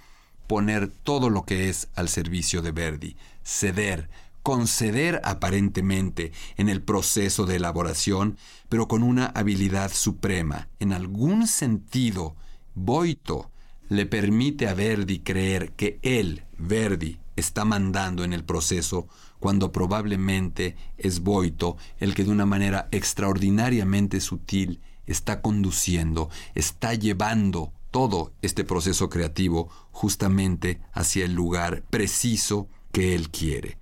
poner 0.46 0.88
todo 0.88 1.28
lo 1.28 1.44
que 1.44 1.68
es 1.68 1.88
al 1.94 2.08
servicio 2.08 2.62
de 2.62 2.70
Verdi, 2.70 3.16
ceder, 3.44 4.08
conceder 4.42 5.20
aparentemente 5.24 6.32
en 6.56 6.68
el 6.68 6.82
proceso 6.82 7.46
de 7.46 7.56
elaboración, 7.56 8.36
pero 8.68 8.88
con 8.88 9.02
una 9.02 9.26
habilidad 9.26 9.92
suprema. 9.92 10.68
En 10.78 10.92
algún 10.92 11.46
sentido, 11.46 12.36
Boito 12.74 13.50
le 13.88 14.06
permite 14.06 14.68
a 14.68 14.74
Verdi 14.74 15.20
creer 15.20 15.72
que 15.72 15.98
él, 16.02 16.44
Verdi, 16.58 17.18
está 17.36 17.64
mandando 17.64 18.24
en 18.24 18.32
el 18.32 18.44
proceso 18.44 19.08
cuando 19.38 19.72
probablemente 19.72 20.76
es 20.96 21.20
Boito 21.20 21.76
el 21.98 22.14
que 22.14 22.24
de 22.24 22.30
una 22.30 22.46
manera 22.46 22.88
extraordinariamente 22.90 24.20
sutil 24.20 24.80
está 25.06 25.40
conduciendo, 25.40 26.28
está 26.54 26.94
llevando 26.94 27.72
todo 27.90 28.32
este 28.42 28.64
proceso 28.64 29.08
creativo 29.08 29.68
justamente 29.90 30.80
hacia 30.92 31.24
el 31.24 31.32
lugar 31.32 31.82
preciso 31.88 32.68
que 32.92 33.14
él 33.14 33.30
quiere. 33.30 33.77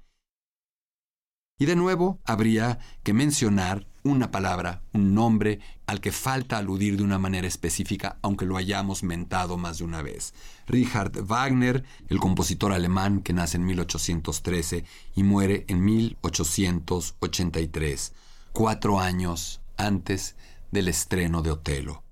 Y 1.58 1.64
de 1.64 1.74
nuevo 1.74 2.20
habría 2.24 2.78
que 3.02 3.14
mencionar 3.14 3.86
una 4.02 4.30
palabra, 4.30 4.82
un 4.92 5.14
nombre 5.14 5.60
al 5.86 6.02
que 6.02 6.12
falta 6.12 6.58
aludir 6.58 6.98
de 6.98 7.02
una 7.02 7.18
manera 7.18 7.48
específica, 7.48 8.18
aunque 8.20 8.44
lo 8.44 8.58
hayamos 8.58 9.02
mentado 9.02 9.56
más 9.56 9.78
de 9.78 9.84
una 9.84 10.02
vez. 10.02 10.34
Richard 10.66 11.12
Wagner, 11.24 11.82
el 12.08 12.20
compositor 12.20 12.72
alemán 12.72 13.22
que 13.22 13.32
nace 13.32 13.56
en 13.56 13.64
1813 13.64 14.84
y 15.14 15.22
muere 15.22 15.64
en 15.68 15.82
1883, 15.82 18.12
cuatro 18.52 19.00
años 19.00 19.62
antes 19.78 20.36
del 20.70 20.88
estreno 20.88 21.40
de 21.40 21.52
Otelo. 21.52 22.02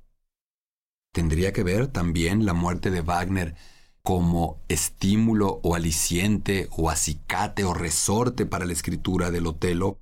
¿Tendría 1.13 1.53
que 1.53 1.63
ver 1.63 1.89
también 1.89 2.47
la 2.47 2.55
muerte 2.55 2.91
de 2.91 3.03
Wagner 3.03 3.57
como 4.05 4.61
estímulo 4.69 5.61
o 5.63 5.75
aliciente 5.75 6.69
o 6.73 6.91
acicate 6.91 7.65
o 7.65 7.73
resorte 7.73 8.45
para 8.45 8.67
la 8.67 8.75
escritura 8.75 9.31
del 9.31 9.47
Otelo, 9.47 9.99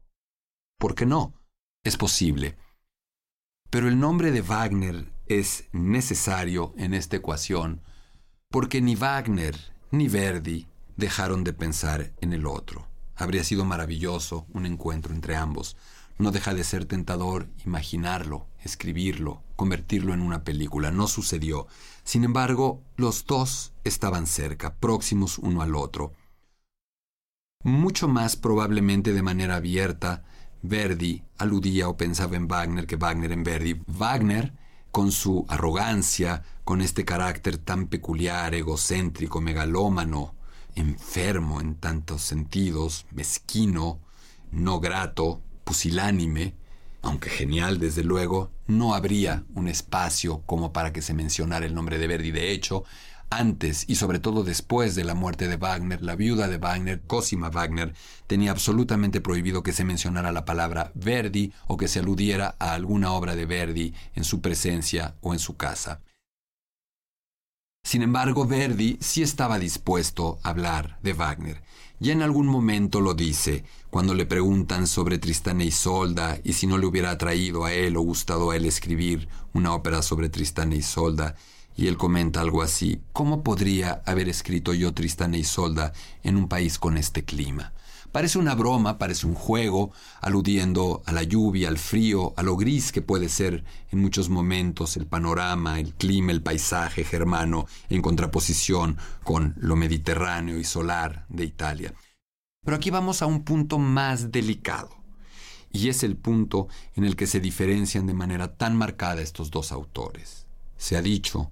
¿por 0.77 0.97
qué 0.97 1.07
no? 1.07 1.35
Es 1.85 1.97
posible. 1.97 2.57
Pero 3.71 3.87
el 3.87 4.01
nombre 4.01 4.33
de 4.33 4.43
Wagner 4.43 5.07
es 5.29 5.69
necesario 5.73 6.75
en 6.77 6.95
esta 6.95 7.17
ecuación 7.17 7.81
porque 8.51 8.81
ni 8.83 8.97
Wagner 8.97 9.57
ni 9.93 10.09
Verdi 10.09 10.67
dejaron 10.97 11.45
de 11.45 11.53
pensar 11.53 12.13
en 12.21 12.33
el 12.33 12.47
otro. 12.47 12.89
Habría 13.15 13.45
sido 13.45 13.65
maravilloso 13.65 14.47
un 14.53 14.67
encuentro 14.67 15.15
entre 15.15 15.37
ambos. 15.37 15.77
No 16.19 16.33
deja 16.33 16.55
de 16.55 16.65
ser 16.65 16.87
tentador 16.87 17.49
imaginarlo, 17.65 18.49
escribirlo, 18.63 19.43
convertirlo 19.57 20.15
en 20.15 20.23
una 20.23 20.45
película. 20.45 20.91
No 20.91 21.07
sucedió. 21.07 21.67
Sin 22.05 22.25
embargo, 22.25 22.83
los 22.97 23.27
dos 23.27 23.73
estaban 23.85 24.27
cerca, 24.27 24.75
próximos 24.75 25.39
uno 25.39 25.63
al 25.63 25.75
otro. 25.75 26.13
Mucho 27.65 28.09
más 28.09 28.37
probablemente 28.37 29.13
de 29.13 29.23
manera 29.23 29.57
abierta, 29.57 30.25
Verdi 30.63 31.23
aludía 31.39 31.89
o 31.89 31.97
pensaba 31.97 32.37
en 32.37 32.47
Wagner 32.49 32.87
que 32.87 32.97
Wagner 32.97 33.33
en 33.33 33.43
Verdi. 33.43 33.81
Wagner, 33.87 34.55
con 34.91 35.11
su 35.11 35.45
arrogancia, 35.49 36.43
con 36.65 36.81
este 36.81 37.05
carácter 37.05 37.59
tan 37.59 37.87
peculiar, 37.87 38.55
egocéntrico, 38.55 39.41
megalómano, 39.41 40.35
enfermo 40.75 41.61
en 41.61 41.75
tantos 41.77 42.23
sentidos, 42.23 43.07
mezquino, 43.11 44.01
no 44.51 44.81
grato, 44.81 45.43
pusilánime, 45.65 46.55
aunque 47.03 47.29
genial 47.29 47.79
desde 47.79 48.05
luego, 48.05 48.51
no 48.67 48.95
habría 48.95 49.45
un 49.55 49.69
espacio 49.69 50.43
como 50.47 50.73
para 50.73 50.93
que 50.93 51.03
se 51.03 51.15
mencionara 51.15 51.67
el 51.67 51.75
nombre 51.75 51.99
de 51.99 52.07
Verdi. 52.07 52.31
De 52.31 52.53
hecho, 52.53 52.85
antes 53.29 53.85
y 53.89 53.97
sobre 53.97 54.19
todo 54.19 54.45
después 54.45 54.95
de 54.95 55.05
la 55.05 55.15
muerte 55.15 55.49
de 55.49 55.57
Wagner, 55.57 56.03
la 56.03 56.17
viuda 56.17 56.49
de 56.49 56.59
Wagner, 56.59 57.01
Cosima 57.03 57.49
Wagner, 57.49 57.95
tenía 58.27 58.51
absolutamente 58.51 59.21
prohibido 59.21 59.63
que 59.63 59.73
se 59.73 59.85
mencionara 59.85 60.33
la 60.33 60.45
palabra 60.45 60.93
Verdi 60.95 61.53
o 61.67 61.77
que 61.77 61.89
se 61.89 62.01
aludiera 62.01 62.55
a 62.59 62.75
alguna 62.75 63.13
obra 63.13 63.35
de 63.35 63.47
Verdi 63.47 63.95
en 64.15 64.25
su 64.25 64.41
presencia 64.41 65.17
o 65.23 65.33
en 65.33 65.39
su 65.39 65.57
casa. 65.57 66.03
Sin 67.85 68.03
embargo, 68.03 68.47
Verdi 68.47 68.99
sí 69.01 69.23
estaba 69.23 69.59
dispuesto 69.59 70.39
a 70.43 70.51
hablar 70.51 70.99
de 71.03 71.15
Wagner. 71.15 71.63
Ya 72.03 72.13
en 72.13 72.23
algún 72.23 72.49
momento 72.49 73.01
lo 73.01 73.15
dice, 73.15 73.63
cuando 73.89 74.13
le 74.15 74.27
preguntan 74.27 74.89
sobre 74.89 75.19
Tristán 75.19 75.61
e 75.61 75.67
Isolda 75.67 76.37
y 76.43 76.55
si 76.55 76.67
no 76.67 76.77
le 76.77 76.87
hubiera 76.87 77.13
atraído 77.13 77.65
a 77.65 77.73
él 77.73 77.97
o 77.97 78.01
gustado 78.01 78.51
a 78.51 78.57
él 78.57 78.67
escribir 78.67 79.29
una 79.53 79.73
ópera 79.73 80.03
sobre 80.03 80.29
Tristán 80.29 80.73
e 80.73 80.79
Isolda, 80.79 81.37
y 81.77 81.87
él 81.87 81.97
comenta 81.97 82.41
algo 82.41 82.63
así, 82.63 83.01
¿cómo 83.13 83.45
podría 83.45 84.03
haber 84.05 84.29
escrito 84.29 84.75
yo 84.75 84.93
Tristán 84.93 85.37
e 85.37 85.39
Isolda 85.39 85.93
en 86.25 86.37
un 86.37 86.49
país 86.49 86.77
con 86.77 86.99
este 86.99 87.25
clima? 87.25 87.73
Parece 88.13 88.39
una 88.39 88.55
broma, 88.55 88.99
parece 88.99 89.27
un 89.27 89.35
juego, 89.35 89.91
aludiendo 90.21 91.03
a 91.07 91.13
la 91.13 91.23
lluvia, 91.23 91.69
al 91.69 91.79
frío, 91.79 92.35
a 92.37 92.43
lo 92.43 92.59
gris 92.59 92.93
que 92.93 93.01
puede 93.01 93.31
ser 93.31 93.65
en 93.91 94.01
muchos 94.01 94.29
momentos 94.29 94.99
el 94.99 95.07
panorama, 95.07 95.81
el 95.81 95.95
clima, 95.95 96.31
el 96.31 96.43
paisaje 96.43 97.05
germano, 97.05 97.67
en 97.89 98.03
contraposición 98.03 98.99
con 99.25 99.55
lo 99.57 99.77
mediterráneo 99.77 100.59
y 100.59 100.65
solar 100.65 101.25
de 101.31 101.45
Italia. 101.45 101.95
Pero 102.63 102.77
aquí 102.77 102.91
vamos 102.91 103.23
a 103.23 103.27
un 103.27 103.45
punto 103.45 103.79
más 103.79 104.31
delicado, 104.31 104.91
y 105.73 105.89
es 105.89 106.03
el 106.03 106.17
punto 106.17 106.69
en 106.95 107.05
el 107.05 107.17
que 107.17 107.27
se 107.27 107.41
diferencian 107.41 108.07
de 108.07 108.13
manera 108.13 108.57
tan 108.57 108.77
marcada 108.77 109.23
estos 109.23 109.51
dos 109.51 109.73
autores. 109.73 110.45
Se 110.77 110.99
ha 110.99 111.03
dicho 111.03 111.51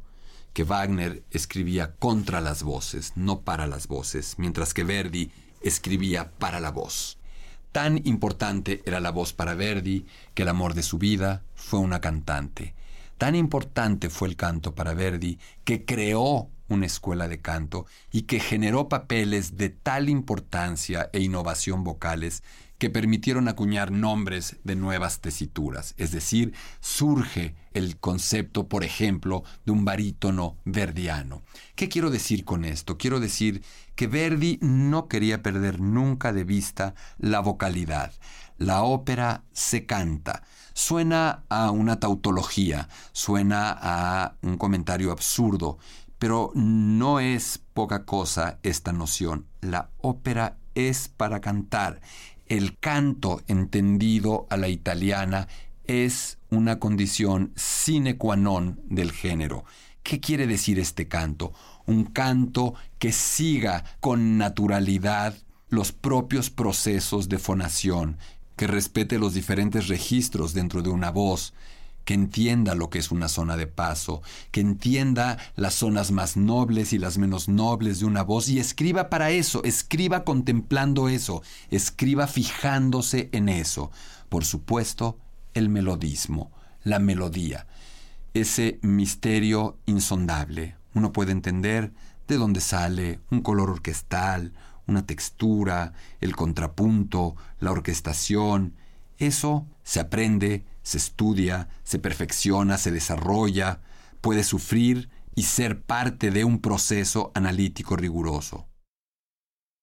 que 0.52 0.64
Wagner 0.64 1.24
escribía 1.30 1.94
contra 1.94 2.42
las 2.42 2.62
voces, 2.62 3.12
no 3.16 3.40
para 3.40 3.66
las 3.66 3.86
voces, 3.86 4.34
mientras 4.36 4.74
que 4.74 4.84
Verdi 4.84 5.30
escribía 5.60 6.30
para 6.38 6.60
la 6.60 6.70
voz. 6.70 7.18
Tan 7.72 8.00
importante 8.06 8.82
era 8.84 9.00
la 9.00 9.10
voz 9.10 9.32
para 9.32 9.54
Verdi 9.54 10.06
que 10.34 10.42
el 10.42 10.48
amor 10.48 10.74
de 10.74 10.82
su 10.82 10.98
vida 10.98 11.42
fue 11.54 11.78
una 11.78 12.00
cantante. 12.00 12.74
Tan 13.18 13.36
importante 13.36 14.10
fue 14.10 14.28
el 14.28 14.36
canto 14.36 14.74
para 14.74 14.94
Verdi 14.94 15.38
que 15.62 15.84
creó 15.84 16.48
una 16.68 16.86
escuela 16.86 17.28
de 17.28 17.40
canto 17.40 17.86
y 18.10 18.22
que 18.22 18.40
generó 18.40 18.88
papeles 18.88 19.56
de 19.56 19.68
tal 19.70 20.08
importancia 20.08 21.10
e 21.12 21.20
innovación 21.20 21.84
vocales 21.84 22.42
que 22.80 22.88
permitieron 22.88 23.46
acuñar 23.46 23.92
nombres 23.92 24.56
de 24.64 24.74
nuevas 24.74 25.20
tesituras, 25.20 25.94
es 25.98 26.12
decir, 26.12 26.54
surge 26.80 27.54
el 27.74 27.98
concepto, 27.98 28.68
por 28.68 28.84
ejemplo, 28.84 29.44
de 29.66 29.72
un 29.72 29.84
barítono 29.84 30.56
verdiano. 30.64 31.42
¿Qué 31.74 31.90
quiero 31.90 32.08
decir 32.08 32.46
con 32.46 32.64
esto? 32.64 32.96
Quiero 32.96 33.20
decir 33.20 33.62
que 33.96 34.06
Verdi 34.06 34.58
no 34.62 35.08
quería 35.08 35.42
perder 35.42 35.78
nunca 35.78 36.32
de 36.32 36.44
vista 36.44 36.94
la 37.18 37.40
vocalidad. 37.40 38.14
La 38.56 38.82
ópera 38.82 39.44
se 39.52 39.84
canta. 39.84 40.42
Suena 40.72 41.44
a 41.50 41.72
una 41.72 42.00
tautología, 42.00 42.88
suena 43.12 43.76
a 43.78 44.36
un 44.40 44.56
comentario 44.56 45.12
absurdo, 45.12 45.76
pero 46.18 46.50
no 46.54 47.20
es 47.20 47.60
poca 47.74 48.06
cosa 48.06 48.58
esta 48.62 48.90
noción. 48.94 49.44
La 49.60 49.90
ópera 49.98 50.56
es 50.74 51.08
para 51.08 51.40
cantar 51.40 52.00
el 52.50 52.76
canto 52.78 53.42
entendido 53.46 54.48
a 54.50 54.56
la 54.56 54.68
italiana 54.68 55.46
es 55.84 56.38
una 56.50 56.80
condición 56.80 57.52
sine 57.54 58.16
qua 58.16 58.34
non 58.34 58.80
del 58.88 59.12
género. 59.12 59.64
¿Qué 60.02 60.18
quiere 60.18 60.48
decir 60.48 60.80
este 60.80 61.06
canto? 61.06 61.52
Un 61.86 62.06
canto 62.06 62.74
que 62.98 63.12
siga 63.12 63.84
con 64.00 64.36
naturalidad 64.36 65.34
los 65.68 65.92
propios 65.92 66.50
procesos 66.50 67.28
de 67.28 67.38
fonación, 67.38 68.18
que 68.56 68.66
respete 68.66 69.20
los 69.20 69.32
diferentes 69.32 69.86
registros 69.86 70.52
dentro 70.52 70.82
de 70.82 70.90
una 70.90 71.12
voz, 71.12 71.54
que 72.10 72.14
entienda 72.14 72.74
lo 72.74 72.90
que 72.90 72.98
es 72.98 73.12
una 73.12 73.28
zona 73.28 73.56
de 73.56 73.68
paso, 73.68 74.20
que 74.50 74.60
entienda 74.60 75.38
las 75.54 75.74
zonas 75.74 76.10
más 76.10 76.36
nobles 76.36 76.92
y 76.92 76.98
las 76.98 77.18
menos 77.18 77.48
nobles 77.48 78.00
de 78.00 78.06
una 78.06 78.24
voz 78.24 78.48
y 78.48 78.58
escriba 78.58 79.08
para 79.08 79.30
eso, 79.30 79.62
escriba 79.62 80.24
contemplando 80.24 81.08
eso, 81.08 81.44
escriba 81.70 82.26
fijándose 82.26 83.28
en 83.30 83.48
eso. 83.48 83.92
Por 84.28 84.44
supuesto, 84.44 85.20
el 85.54 85.68
melodismo, 85.68 86.50
la 86.82 86.98
melodía, 86.98 87.68
ese 88.34 88.80
misterio 88.82 89.78
insondable. 89.86 90.74
Uno 90.94 91.12
puede 91.12 91.30
entender 91.30 91.92
de 92.26 92.38
dónde 92.38 92.60
sale 92.60 93.20
un 93.30 93.40
color 93.40 93.70
orquestal, 93.70 94.52
una 94.88 95.06
textura, 95.06 95.92
el 96.20 96.34
contrapunto, 96.34 97.36
la 97.60 97.70
orquestación. 97.70 98.74
Eso 99.20 99.66
se 99.82 100.00
aprende, 100.00 100.64
se 100.82 100.96
estudia, 100.96 101.68
se 101.84 101.98
perfecciona, 101.98 102.78
se 102.78 102.90
desarrolla, 102.90 103.80
puede 104.22 104.44
sufrir 104.44 105.10
y 105.34 105.42
ser 105.42 105.82
parte 105.82 106.30
de 106.30 106.44
un 106.44 106.58
proceso 106.58 107.30
analítico 107.34 107.96
riguroso. 107.96 108.66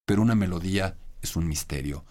Pero 0.08 0.24
una 0.24 0.34
melodía 0.34 0.98
es 1.22 1.36
un 1.36 1.48
misterio. 1.48 2.04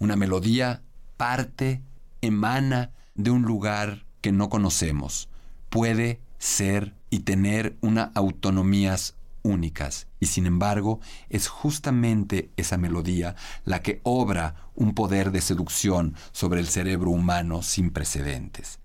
Una 0.00 0.16
melodía 0.16 0.82
parte, 1.16 1.82
emana 2.20 2.90
de 3.14 3.30
un 3.30 3.42
lugar 3.42 4.04
que 4.20 4.32
no 4.32 4.48
conocemos. 4.48 5.28
Puede 5.70 6.20
ser 6.38 6.96
y 7.10 7.20
tener 7.20 7.76
una 7.80 8.10
autonomías 8.16 9.14
únicas 9.42 10.06
y 10.20 10.26
sin 10.26 10.46
embargo 10.46 11.00
es 11.28 11.48
justamente 11.48 12.50
esa 12.56 12.76
melodía 12.76 13.36
la 13.64 13.82
que 13.82 14.00
obra 14.04 14.70
un 14.74 14.94
poder 14.94 15.32
de 15.32 15.40
seducción 15.40 16.14
sobre 16.32 16.60
el 16.60 16.68
cerebro 16.68 17.10
humano 17.10 17.62
sin 17.62 17.90
precedentes. 17.90 18.78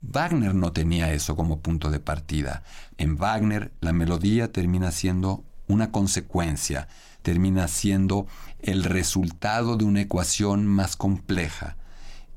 Wagner 0.00 0.54
no 0.54 0.72
tenía 0.72 1.12
eso 1.12 1.36
como 1.36 1.60
punto 1.60 1.90
de 1.90 2.00
partida. 2.00 2.62
En 2.98 3.16
Wagner 3.16 3.72
la 3.80 3.92
melodía 3.92 4.52
termina 4.52 4.92
siendo 4.92 5.44
una 5.68 5.90
consecuencia, 5.90 6.88
termina 7.22 7.66
siendo 7.66 8.26
el 8.60 8.84
resultado 8.84 9.76
de 9.76 9.84
una 9.84 10.02
ecuación 10.02 10.66
más 10.66 10.96
compleja. 10.96 11.76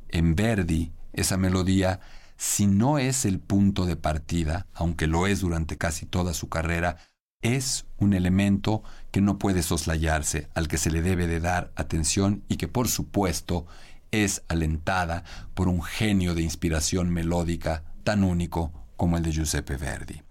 En 0.09 0.35
Verdi 0.35 0.91
esa 1.13 1.37
melodía 1.37 1.99
si 2.39 2.67
no 2.67 2.99
es 2.99 3.25
el 3.25 3.41
punto 3.41 3.85
de 3.85 3.97
partida, 3.97 4.65
aunque 4.73 5.07
lo 5.07 5.27
es 5.27 5.41
durante 5.41 5.77
casi 5.77 6.05
toda 6.05 6.33
su 6.33 6.47
carrera, 6.47 6.95
es 7.41 7.85
un 7.97 8.13
elemento 8.13 8.81
que 9.11 9.19
no 9.19 9.37
puede 9.37 9.61
soslayarse, 9.61 10.47
al 10.55 10.69
que 10.69 10.77
se 10.77 10.89
le 10.89 11.01
debe 11.01 11.27
de 11.27 11.41
dar 11.41 11.73
atención 11.75 12.45
y 12.47 12.55
que 12.55 12.69
por 12.69 12.87
supuesto 12.87 13.67
es 14.11 14.43
alentada 14.47 15.25
por 15.53 15.67
un 15.67 15.83
genio 15.83 16.33
de 16.33 16.41
inspiración 16.41 17.09
melódica 17.09 17.83
tan 18.05 18.23
único 18.23 18.71
como 18.95 19.17
el 19.17 19.23
de 19.23 19.33
Giuseppe 19.33 19.75
Verdi. 19.75 20.23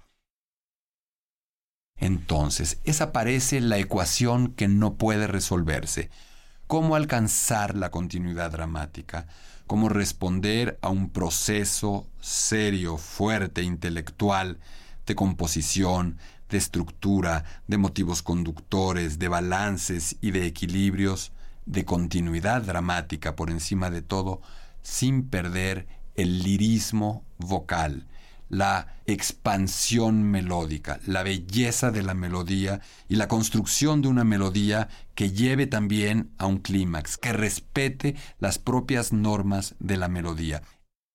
Entonces, 1.98 2.80
esa 2.84 3.12
parece 3.12 3.60
la 3.60 3.76
ecuación 3.76 4.54
que 4.54 4.66
no 4.66 4.94
puede 4.94 5.26
resolverse. 5.26 6.08
¿Cómo 6.66 6.96
alcanzar 6.96 7.76
la 7.76 7.90
continuidad 7.90 8.50
dramática? 8.50 9.26
Cómo 9.68 9.88
responder 9.88 10.78
a 10.82 10.88
un 10.88 11.10
proceso 11.10 12.08
serio, 12.20 12.96
fuerte, 12.96 13.62
intelectual, 13.62 14.58
de 15.06 15.14
composición, 15.14 16.18
de 16.48 16.56
estructura, 16.56 17.44
de 17.68 17.76
motivos 17.76 18.22
conductores, 18.22 19.18
de 19.18 19.28
balances 19.28 20.16
y 20.20 20.32
de 20.32 20.46
equilibrios, 20.46 21.32
de 21.66 21.84
continuidad 21.84 22.62
dramática 22.62 23.36
por 23.36 23.50
encima 23.50 23.90
de 23.90 24.00
todo, 24.00 24.40
sin 24.82 25.28
perder 25.28 25.86
el 26.14 26.42
lirismo 26.42 27.22
vocal, 27.36 28.06
la 28.48 28.96
expansión 29.06 30.22
melódica, 30.22 31.00
la 31.06 31.22
belleza 31.22 31.90
de 31.90 32.02
la 32.02 32.14
melodía 32.14 32.80
y 33.08 33.16
la 33.16 33.28
construcción 33.28 34.02
de 34.02 34.08
una 34.08 34.24
melodía 34.24 34.88
que 35.14 35.30
lleve 35.30 35.66
también 35.66 36.30
a 36.38 36.46
un 36.46 36.58
clímax, 36.58 37.16
que 37.16 37.32
respete 37.32 38.16
las 38.38 38.58
propias 38.58 39.12
normas 39.12 39.74
de 39.78 39.96
la 39.96 40.08
melodía. 40.08 40.62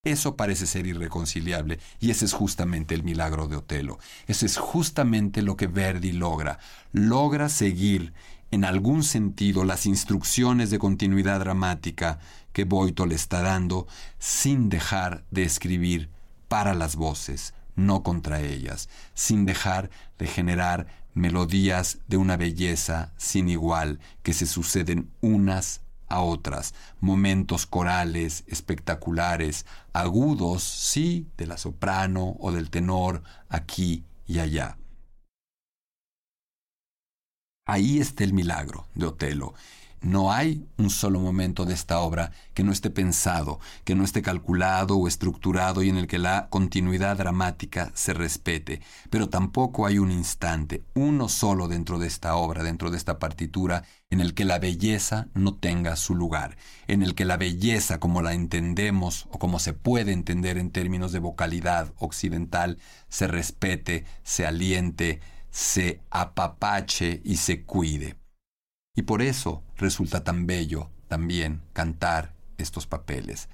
Eso 0.06 0.36
parece 0.36 0.68
ser 0.68 0.86
irreconciliable 0.86 1.80
y 2.02 2.12
ese 2.12 2.26
es 2.26 2.34
justamente 2.34 2.94
el 2.94 3.04
milagro 3.04 3.48
de 3.48 3.56
Otelo. 3.56 4.00
Ese 4.28 4.46
es 4.46 4.58
justamente 4.58 5.42
lo 5.42 5.56
que 5.56 5.68
Verdi 5.68 6.12
logra. 6.12 6.60
Logra 6.92 7.48
seguir 7.48 8.14
en 8.52 8.66
algún 8.66 9.04
sentido 9.04 9.64
las 9.64 9.86
instrucciones 9.86 10.70
de 10.70 10.78
continuidad 10.78 11.40
dramática 11.40 12.20
que 12.52 12.66
Boito 12.66 13.06
le 13.06 13.16
está 13.16 13.42
dando 13.42 13.88
sin 14.20 14.68
dejar 14.68 15.24
de 15.32 15.44
escribir 15.44 16.10
para 16.54 16.76
las 16.76 16.96
voces, 16.98 17.56
no 17.76 18.04
contra 18.04 18.40
ellas, 18.40 18.88
sin 19.16 19.44
dejar 19.48 19.90
de 20.20 20.28
generar 20.28 20.86
melodías 21.16 21.98
de 22.08 22.18
una 22.18 22.38
belleza 22.38 23.12
sin 23.18 23.50
igual 23.50 24.00
que 24.22 24.34
se 24.34 24.46
suceden 24.46 25.10
unas 25.20 25.82
a 26.10 26.22
otras, 26.22 26.76
momentos 27.00 27.66
corales, 27.66 28.44
espectaculares, 28.46 29.66
agudos, 29.94 30.62
sí, 30.62 31.28
de 31.38 31.48
la 31.48 31.58
soprano 31.58 32.36
o 32.40 32.52
del 32.52 32.70
tenor, 32.70 33.24
aquí 33.50 34.06
y 34.28 34.38
allá. 34.38 34.78
Ahí 37.66 37.98
está 37.98 38.24
el 38.24 38.34
milagro 38.34 38.86
de 38.94 39.08
Otelo. 39.08 39.56
No 40.04 40.34
hay 40.34 40.68
un 40.78 40.90
solo 40.90 41.22
momento 41.22 41.64
de 41.64 41.74
esta 41.74 42.00
obra 42.00 42.34
que 42.54 42.66
no 42.66 42.74
esté 42.74 42.90
pensado, 42.90 43.62
que 43.86 43.96
no 43.96 44.04
esté 44.04 44.22
calculado 44.22 44.98
o 44.98 45.08
estructurado 45.08 45.82
y 45.82 45.88
en 45.88 45.96
el 45.96 46.08
que 46.08 46.20
la 46.20 46.50
continuidad 46.50 47.16
dramática 47.16 47.90
se 47.94 48.14
respete, 48.14 48.82
pero 49.10 49.30
tampoco 49.30 49.86
hay 49.86 50.00
un 50.00 50.12
instante, 50.12 50.84
uno 50.94 51.30
solo 51.30 51.70
dentro 51.70 52.00
de 52.00 52.08
esta 52.08 52.36
obra, 52.36 52.64
dentro 52.64 52.92
de 52.92 52.98
esta 52.98 53.18
partitura, 53.18 53.86
en 54.10 54.20
el 54.20 54.34
que 54.34 54.44
la 54.44 54.60
belleza 54.60 55.30
no 55.36 55.56
tenga 55.56 55.96
su 55.96 56.16
lugar, 56.16 56.58
en 56.88 57.02
el 57.02 57.16
que 57.16 57.24
la 57.24 57.38
belleza 57.38 58.02
como 58.02 58.22
la 58.22 58.34
entendemos 58.34 59.28
o 59.32 59.40
como 59.40 59.58
se 59.58 59.72
puede 59.72 60.12
entender 60.12 60.58
en 60.58 60.72
términos 60.72 61.14
de 61.14 61.20
vocalidad 61.20 61.94
occidental 61.98 62.78
se 63.08 63.28
respete, 63.28 64.04
se 64.24 64.46
aliente, 64.46 65.22
se 65.50 66.02
apapache 66.10 67.22
y 67.24 67.38
se 67.38 67.64
cuide. 67.64 68.23
Y 68.96 69.04
por 69.04 69.22
eso 69.22 69.64
resulta 69.78 70.24
tan 70.24 70.46
bello 70.46 70.90
también 71.08 71.62
cantar 71.74 72.36
estos 72.58 72.86
papeles. 72.88 73.50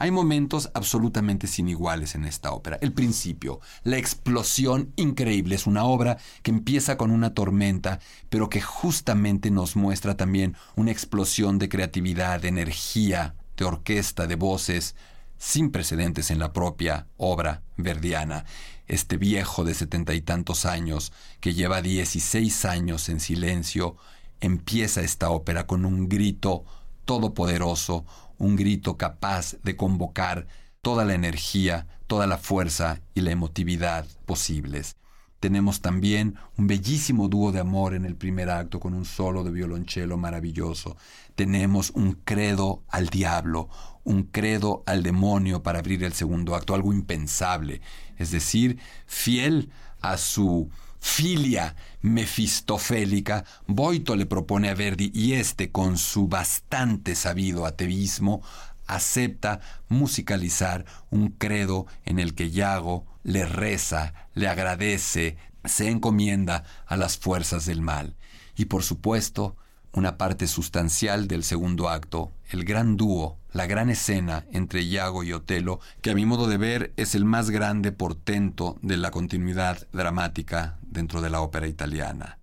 Hay 0.00 0.12
momentos 0.12 0.70
absolutamente 0.74 1.48
sin 1.48 1.68
iguales 1.68 2.14
en 2.14 2.24
esta 2.24 2.52
ópera. 2.52 2.78
El 2.80 2.92
principio, 2.92 3.60
la 3.82 3.98
explosión 3.98 4.92
increíble, 4.94 5.56
es 5.56 5.66
una 5.66 5.82
obra 5.84 6.18
que 6.42 6.52
empieza 6.52 6.96
con 6.96 7.10
una 7.10 7.34
tormenta, 7.34 7.98
pero 8.28 8.48
que 8.48 8.60
justamente 8.60 9.50
nos 9.50 9.74
muestra 9.74 10.16
también 10.16 10.54
una 10.76 10.92
explosión 10.92 11.58
de 11.58 11.68
creatividad, 11.68 12.40
de 12.40 12.48
energía, 12.48 13.34
de 13.56 13.64
orquesta, 13.64 14.28
de 14.28 14.36
voces, 14.36 14.94
sin 15.38 15.70
precedentes 15.70 16.30
en 16.30 16.38
la 16.38 16.52
propia 16.52 17.06
obra 17.16 17.62
verdiana. 17.76 18.44
Este 18.86 19.16
viejo 19.16 19.64
de 19.64 19.74
setenta 19.74 20.14
y 20.14 20.20
tantos 20.20 20.66
años, 20.66 21.12
que 21.40 21.54
lleva 21.54 21.82
dieciséis 21.82 22.64
años 22.64 23.08
en 23.08 23.20
silencio, 23.20 23.96
empieza 24.40 25.00
esta 25.00 25.30
ópera 25.30 25.66
con 25.66 25.84
un 25.84 26.08
grito 26.08 26.64
todopoderoso, 27.04 28.04
un 28.38 28.56
grito 28.56 28.96
capaz 28.96 29.56
de 29.62 29.76
convocar 29.76 30.46
toda 30.82 31.04
la 31.04 31.14
energía, 31.14 31.86
toda 32.06 32.26
la 32.26 32.38
fuerza 32.38 33.00
y 33.14 33.20
la 33.22 33.30
emotividad 33.30 34.06
posibles. 34.26 34.96
Tenemos 35.40 35.80
también 35.80 36.34
un 36.56 36.66
bellísimo 36.66 37.28
dúo 37.28 37.52
de 37.52 37.60
amor 37.60 37.94
en 37.94 38.04
el 38.04 38.16
primer 38.16 38.50
acto 38.50 38.80
con 38.80 38.92
un 38.92 39.04
solo 39.04 39.44
de 39.44 39.52
violonchelo 39.52 40.16
maravilloso. 40.16 40.96
Tenemos 41.36 41.90
un 41.90 42.14
credo 42.24 42.82
al 42.88 43.08
diablo, 43.08 43.68
un 44.02 44.24
credo 44.24 44.82
al 44.86 45.04
demonio 45.04 45.62
para 45.62 45.78
abrir 45.78 46.02
el 46.02 46.12
segundo 46.12 46.56
acto, 46.56 46.74
algo 46.74 46.92
impensable. 46.92 47.80
Es 48.16 48.32
decir, 48.32 48.78
fiel 49.06 49.70
a 50.00 50.16
su 50.16 50.70
filia 50.98 51.76
mefistofélica, 52.00 53.44
Boito 53.68 54.16
le 54.16 54.26
propone 54.26 54.68
a 54.68 54.74
Verdi 54.74 55.12
y 55.14 55.34
éste, 55.34 55.70
con 55.70 55.98
su 55.98 56.26
bastante 56.26 57.14
sabido 57.14 57.64
ateísmo, 57.64 58.42
acepta 58.88 59.60
musicalizar 59.88 60.84
un 61.10 61.28
credo 61.28 61.86
en 62.04 62.18
el 62.18 62.34
que 62.34 62.50
Yago 62.50 63.06
le 63.28 63.44
reza, 63.44 64.14
le 64.32 64.48
agradece, 64.48 65.36
se 65.62 65.90
encomienda 65.90 66.64
a 66.86 66.96
las 66.96 67.18
fuerzas 67.18 67.66
del 67.66 67.82
mal. 67.82 68.16
Y 68.56 68.64
por 68.64 68.82
supuesto, 68.82 69.54
una 69.92 70.16
parte 70.16 70.46
sustancial 70.46 71.28
del 71.28 71.44
segundo 71.44 71.90
acto, 71.90 72.32
el 72.48 72.64
gran 72.64 72.96
dúo, 72.96 73.38
la 73.52 73.66
gran 73.66 73.90
escena 73.90 74.46
entre 74.50 74.80
Iago 74.82 75.24
y 75.24 75.34
Otelo, 75.34 75.78
que 76.00 76.10
a 76.10 76.14
mi 76.14 76.24
modo 76.24 76.48
de 76.48 76.56
ver 76.56 76.94
es 76.96 77.14
el 77.14 77.26
más 77.26 77.50
grande 77.50 77.92
portento 77.92 78.78
de 78.80 78.96
la 78.96 79.10
continuidad 79.10 79.86
dramática 79.92 80.78
dentro 80.80 81.20
de 81.20 81.28
la 81.28 81.42
ópera 81.42 81.66
italiana. 81.66 82.38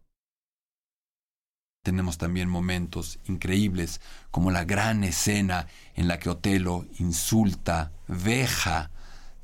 Tenemos 1.82 2.20
también 2.20 2.48
momentos 2.48 3.18
increíbles 3.26 4.02
como 4.30 4.52
la 4.52 4.66
gran 4.66 5.04
escena 5.04 5.66
en 5.96 6.08
la 6.08 6.20
que 6.20 6.30
Otelo 6.30 6.86
insulta, 7.00 7.92
veja, 8.08 8.92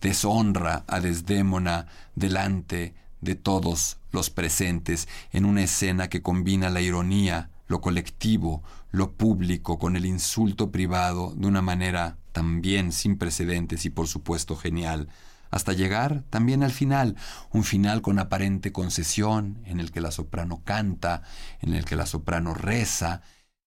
deshonra 0.02 0.84
a 0.88 1.00
Desdémona 1.00 1.88
delante 2.16 2.96
de 3.22 3.36
todos 3.36 3.98
los 4.12 4.30
presentes 4.30 5.08
en 5.32 5.46
una 5.46 5.64
escena 5.64 6.10
que 6.10 6.22
combina 6.22 6.70
la 6.70 6.82
ironía, 6.82 7.52
lo 7.68 7.80
colectivo, 7.80 8.64
lo 8.92 9.14
público 9.14 9.80
con 9.80 9.96
el 9.96 10.06
insulto 10.06 10.72
privado 10.72 11.34
de 11.36 11.48
una 11.48 11.62
manera 11.62 12.18
también 12.32 12.92
sin 12.92 13.18
precedentes 13.18 13.86
y 13.86 13.90
por 13.90 14.08
supuesto 14.08 14.56
genial, 14.56 15.08
hasta 15.52 15.74
llegar 15.74 16.24
también 16.30 16.64
al 16.64 16.72
final, 16.72 17.16
un 17.52 17.64
final 17.64 18.02
con 18.02 18.20
aparente 18.20 18.72
concesión, 18.72 19.62
en 19.66 19.80
el 19.80 19.92
que 19.92 20.02
la 20.02 20.12
soprano 20.12 20.62
canta, 20.64 21.24
en 21.60 21.74
el 21.74 21.86
que 21.86 21.98
la 21.98 22.06
soprano 22.06 22.54
reza, 22.54 23.22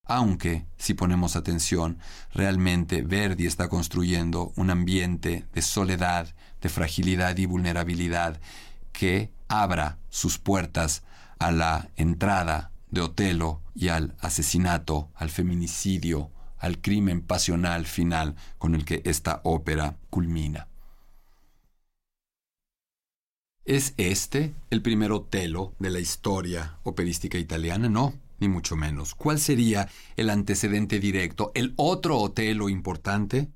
aunque, 0.05 0.67
si 0.77 0.95
ponemos 0.95 1.37
atención, 1.37 1.99
realmente 2.33 3.03
Verdi 3.03 3.47
está 3.47 3.69
construyendo 3.69 4.53
un 4.57 4.71
ambiente 4.71 5.47
de 5.53 5.63
soledad, 5.63 6.35
de 6.61 6.69
fragilidad 6.69 7.37
y 7.39 7.47
vulnerabilidad 7.47 8.41
que 8.93 9.31
abra 9.49 9.99
sus 10.11 10.39
puertas 10.39 11.03
a 11.39 11.53
la 11.53 11.89
entrada 11.97 12.71
de 12.91 13.01
Otelo 13.01 13.63
y 13.75 13.89
al 13.89 14.15
asesinato, 14.21 15.11
al 15.15 15.31
feminicidio, 15.31 16.31
al 16.59 16.81
crimen 16.81 17.21
pasional 17.21 17.87
final 17.87 18.37
con 18.59 18.75
el 18.75 18.85
que 18.85 19.03
esta 19.05 19.41
ópera 19.45 19.97
culmina. 20.11 20.69
¿Es 23.65 23.95
este 23.97 24.55
el 24.71 24.83
primer 24.83 25.13
Otelo 25.13 25.75
de 25.79 25.91
la 25.91 25.99
historia 25.99 26.79
operística 26.85 27.39
italiana? 27.39 27.89
No, 27.89 28.15
ni 28.39 28.49
mucho 28.49 28.77
menos. 28.77 29.15
¿Cuál 29.15 29.39
sería 29.39 29.89
el 30.17 30.31
antecedente 30.31 31.01
directo, 31.01 31.53
el 31.55 31.75
otro 31.77 32.19
Otelo 32.19 32.69
importante? 32.69 33.51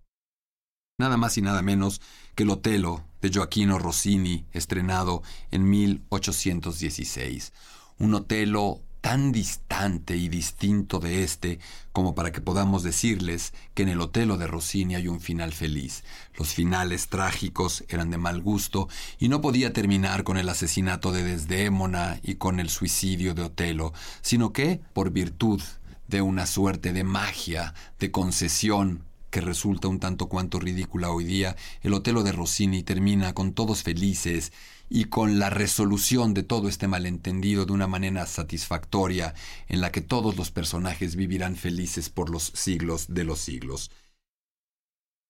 Nada 0.99 1.17
más 1.17 1.39
y 1.39 1.43
nada 1.43 1.63
menos 1.63 2.01
que 2.35 2.43
el 2.43 2.51
Otelo 2.51 3.05
de 3.21 3.31
Gioacchino 3.31 3.79
Rossini, 3.79 4.47
estrenado 4.53 5.23
en 5.51 5.69
1816. 5.69 7.53
Un 7.99 8.15
Otelo 8.15 8.83
tan 9.01 9.33
distante 9.33 10.17
y 10.17 10.29
distinto 10.29 10.99
de 10.99 11.23
este 11.23 11.59
como 11.93 12.15
para 12.15 12.33
que 12.33 12.41
podamos 12.41 12.83
decirles 12.83 13.53
que 13.75 13.83
en 13.83 13.89
el 13.89 14.01
Otelo 14.01 14.37
de 14.37 14.47
Rossini 14.47 14.95
hay 14.95 15.09
un 15.09 15.21
final 15.21 15.53
feliz. 15.53 16.05
Los 16.37 16.55
finales 16.55 17.09
trágicos 17.09 17.85
eran 17.89 18.11
de 18.11 18.19
mal 18.19 18.41
gusto 18.41 18.89
y 19.19 19.29
no 19.29 19.41
podía 19.41 19.73
terminar 19.73 20.25
con 20.25 20.37
el 20.37 20.49
asesinato 20.49 21.13
de 21.13 21.25
Desdémona 21.25 22.21
y 22.23 22.37
con 22.37 22.61
el 22.61 22.71
suicidio 22.71 23.35
de 23.35 23.43
Otelo, 23.43 23.93
sino 24.21 24.53
que, 24.53 24.81
por 24.93 25.11
virtud 25.11 25.61
de 26.07 26.23
una 26.23 26.47
suerte 26.47 26.93
de 26.93 27.05
magia, 27.05 27.75
de 27.99 28.11
concesión, 28.11 29.08
que 29.31 29.41
resulta 29.41 29.89
un 29.89 30.01
tanto 30.01 30.29
cuanto 30.29 30.59
ridícula 30.59 31.11
hoy 31.11 31.25
día, 31.25 31.57
el 31.83 31.95
Otelo 31.95 32.23
de 32.23 32.33
Rossini 32.33 32.83
termina 32.83 33.35
con 33.35 33.53
todos 33.53 33.83
felices 33.83 34.53
y 34.89 35.05
con 35.05 35.39
la 35.39 35.51
resolución 35.51 36.35
de 36.35 36.43
todo 36.43 36.69
este 36.69 36.89
malentendido 36.89 37.67
de 37.67 37.73
una 37.73 37.87
manera 37.87 38.27
satisfactoria 38.27 39.35
en 39.69 39.81
la 39.81 39.93
que 39.93 40.01
todos 40.01 40.37
los 40.37 40.51
personajes 40.51 41.17
vivirán 41.17 41.57
felices 41.57 42.09
por 42.09 42.31
los 42.31 42.45
siglos 42.55 43.07
de 43.09 43.25
los 43.25 43.41
siglos. 43.41 43.91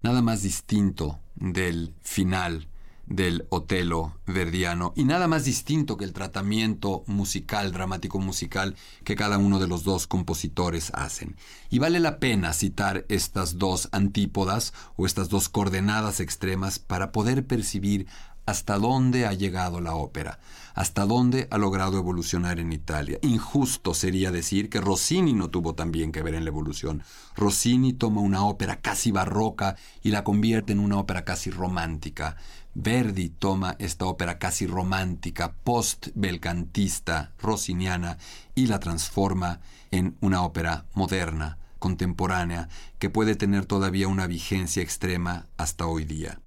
Nada 0.01 0.23
más 0.23 0.43
distinto 0.43 1.21
del 1.35 1.95
final 2.03 2.69
del 3.09 3.47
Otelo 3.49 4.15
verdiano 4.27 4.93
y 4.95 5.05
nada 5.05 5.29
más 5.29 5.45
distinto 5.45 5.97
que 5.97 6.05
el 6.05 6.13
tratamiento 6.13 7.05
musical, 7.07 7.73
dramático 7.73 8.19
musical 8.19 8.77
que 9.05 9.17
cada 9.17 9.39
uno 9.39 9.59
de 9.59 9.67
los 9.67 9.83
dos 9.83 10.07
compositores 10.07 10.91
hacen. 10.95 11.37
Y 11.71 11.79
vale 11.79 12.01
la 12.01 12.19
pena 12.19 12.53
citar 12.53 13.07
estas 13.09 13.59
dos 13.59 13.89
antípodas 13.93 14.75
o 14.97 15.07
estas 15.07 15.29
dos 15.31 15.49
coordenadas 15.49 16.21
extremas 16.21 16.79
para 16.79 17.11
poder 17.13 17.47
percibir 17.47 18.07
hasta 18.49 18.79
dónde 18.79 19.27
ha 19.27 19.35
llegado 19.35 19.83
la 19.83 19.95
ópera, 19.95 20.41
hasta 20.75 21.05
dónde 21.05 21.49
ha 21.51 21.59
logrado 21.59 21.99
evolucionar 21.99 22.59
en 22.59 22.73
Italia. 22.73 23.19
Injusto 23.21 23.93
sería 23.93 24.31
decir 24.31 24.71
que 24.71 24.81
Rossini 24.81 25.35
no 25.35 25.51
tuvo 25.51 25.75
también 25.75 26.13
que 26.13 26.23
ver 26.23 26.35
en 26.35 26.45
la 26.45 26.49
evolución. 26.49 27.03
Rossini 27.37 27.93
toma 27.93 28.23
una 28.23 28.47
ópera 28.47 28.81
casi 28.81 29.11
barroca 29.11 29.77
y 30.03 30.13
la 30.13 30.25
convierte 30.25 30.73
en 30.73 30.81
una 30.81 30.97
ópera 30.97 31.27
casi 31.27 31.51
romántica. 31.51 32.37
Verdi 32.81 33.29
toma 33.29 33.75
esta 33.81 34.07
ópera 34.07 34.39
casi 34.39 34.69
romántica, 34.69 35.53
post-belcantista, 35.65 37.33
rossiniana, 37.43 38.19
y 38.55 38.69
la 38.69 38.79
transforma 38.79 39.59
en 39.91 40.17
una 40.21 40.43
ópera 40.43 40.87
moderna, 40.95 41.59
contemporánea, 41.81 42.69
que 43.01 43.11
puede 43.11 43.35
tener 43.35 43.67
todavía 43.67 44.07
una 44.07 44.29
vigencia 44.29 44.81
extrema 44.81 45.47
hasta 45.57 45.87
hoy 45.87 46.05
día 46.05 46.41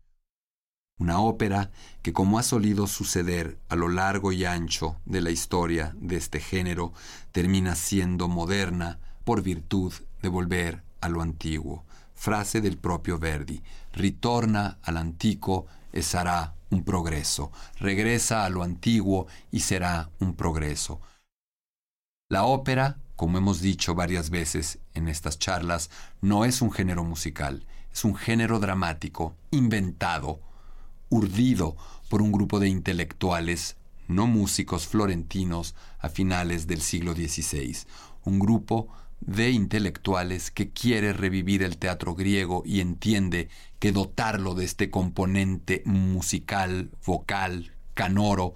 una 1.01 1.19
ópera 1.19 1.71
que 2.03 2.13
como 2.13 2.37
ha 2.37 2.43
solido 2.43 2.85
suceder 2.85 3.57
a 3.69 3.75
lo 3.75 3.89
largo 3.89 4.31
y 4.31 4.45
ancho 4.45 4.97
de 5.05 5.21
la 5.21 5.31
historia 5.31 5.95
de 5.99 6.15
este 6.15 6.39
género, 6.39 6.93
termina 7.31 7.73
siendo 7.73 8.27
moderna 8.27 8.99
por 9.23 9.41
virtud 9.41 9.91
de 10.21 10.29
volver 10.29 10.83
a 11.01 11.09
lo 11.09 11.23
antiguo. 11.23 11.83
Frase 12.13 12.61
del 12.61 12.77
propio 12.77 13.17
Verdi, 13.17 13.63
ritorna 13.93 14.77
al 14.83 14.97
antico 14.97 15.65
sarà 15.99 16.55
un 16.69 16.83
progreso, 16.83 17.51
regresa 17.79 18.45
a 18.45 18.49
lo 18.49 18.63
antiguo 18.63 19.27
y 19.51 19.59
será 19.59 20.09
un 20.19 20.35
progreso. 20.35 21.01
La 22.29 22.45
ópera, 22.45 22.97
como 23.17 23.37
hemos 23.37 23.59
dicho 23.59 23.93
varias 23.93 24.29
veces 24.29 24.79
en 24.93 25.07
estas 25.09 25.37
charlas, 25.37 25.89
no 26.21 26.45
es 26.45 26.61
un 26.61 26.71
género 26.71 27.03
musical, 27.03 27.65
es 27.91 28.05
un 28.05 28.15
género 28.15 28.59
dramático, 28.59 29.35
inventado, 29.51 30.39
urdido 31.09 31.75
por 32.09 32.21
un 32.21 32.31
grupo 32.31 32.59
de 32.59 32.69
intelectuales, 32.69 33.75
no 34.07 34.27
músicos 34.27 34.87
florentinos, 34.87 35.75
a 35.99 36.09
finales 36.09 36.67
del 36.67 36.81
siglo 36.81 37.13
XVI, 37.13 37.77
un 38.23 38.39
grupo 38.39 38.87
de 39.19 39.51
intelectuales 39.51 40.49
que 40.49 40.71
quiere 40.71 41.13
revivir 41.13 41.63
el 41.63 41.77
teatro 41.77 42.15
griego 42.15 42.63
y 42.65 42.79
entiende 42.79 43.49
que 43.81 43.91
dotarlo 43.91 44.53
de 44.53 44.63
este 44.63 44.91
componente 44.91 45.81
musical, 45.85 46.91
vocal, 47.03 47.71
canoro, 47.95 48.53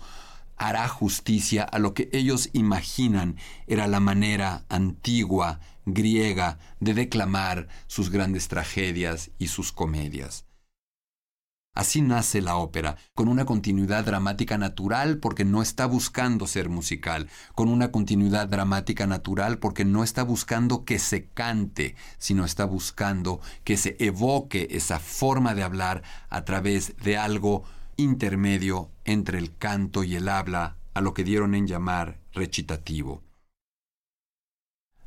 hará 0.55 0.87
justicia 0.87 1.63
a 1.63 1.79
lo 1.79 1.95
que 1.95 2.09
ellos 2.13 2.51
imaginan 2.53 3.35
era 3.65 3.87
la 3.87 3.99
manera 3.99 4.65
antigua, 4.69 5.59
griega, 5.87 6.59
de 6.79 6.93
declamar 6.93 7.67
sus 7.87 8.11
grandes 8.11 8.47
tragedias 8.49 9.31
y 9.39 9.47
sus 9.47 9.71
comedias. 9.71 10.45
Así 11.75 12.01
nace 12.01 12.41
la 12.41 12.55
ópera, 12.55 12.95
con 13.13 13.27
una 13.27 13.43
continuidad 13.43 14.05
dramática 14.05 14.57
natural 14.57 15.17
porque 15.17 15.43
no 15.43 15.61
está 15.61 15.85
buscando 15.85 16.47
ser 16.47 16.69
musical, 16.69 17.27
con 17.53 17.67
una 17.67 17.91
continuidad 17.91 18.47
dramática 18.47 19.05
natural 19.07 19.59
porque 19.59 19.83
no 19.83 20.01
está 20.01 20.23
buscando 20.23 20.85
que 20.85 20.99
se 20.99 21.25
cante, 21.25 21.97
sino 22.17 22.45
está 22.45 22.63
buscando 22.63 23.41
que 23.65 23.75
se 23.75 23.97
evoque 23.99 24.69
esa 24.71 24.99
forma 24.99 25.53
de 25.53 25.63
hablar 25.63 26.01
a 26.29 26.45
través 26.45 26.95
de 27.03 27.17
algo 27.17 27.65
intermedio 27.97 28.89
entre 29.03 29.37
el 29.37 29.57
canto 29.57 30.05
y 30.05 30.15
el 30.15 30.29
habla, 30.29 30.77
a 30.93 31.01
lo 31.01 31.13
que 31.13 31.25
dieron 31.25 31.55
en 31.55 31.67
llamar 31.67 32.19
recitativo. 32.31 33.21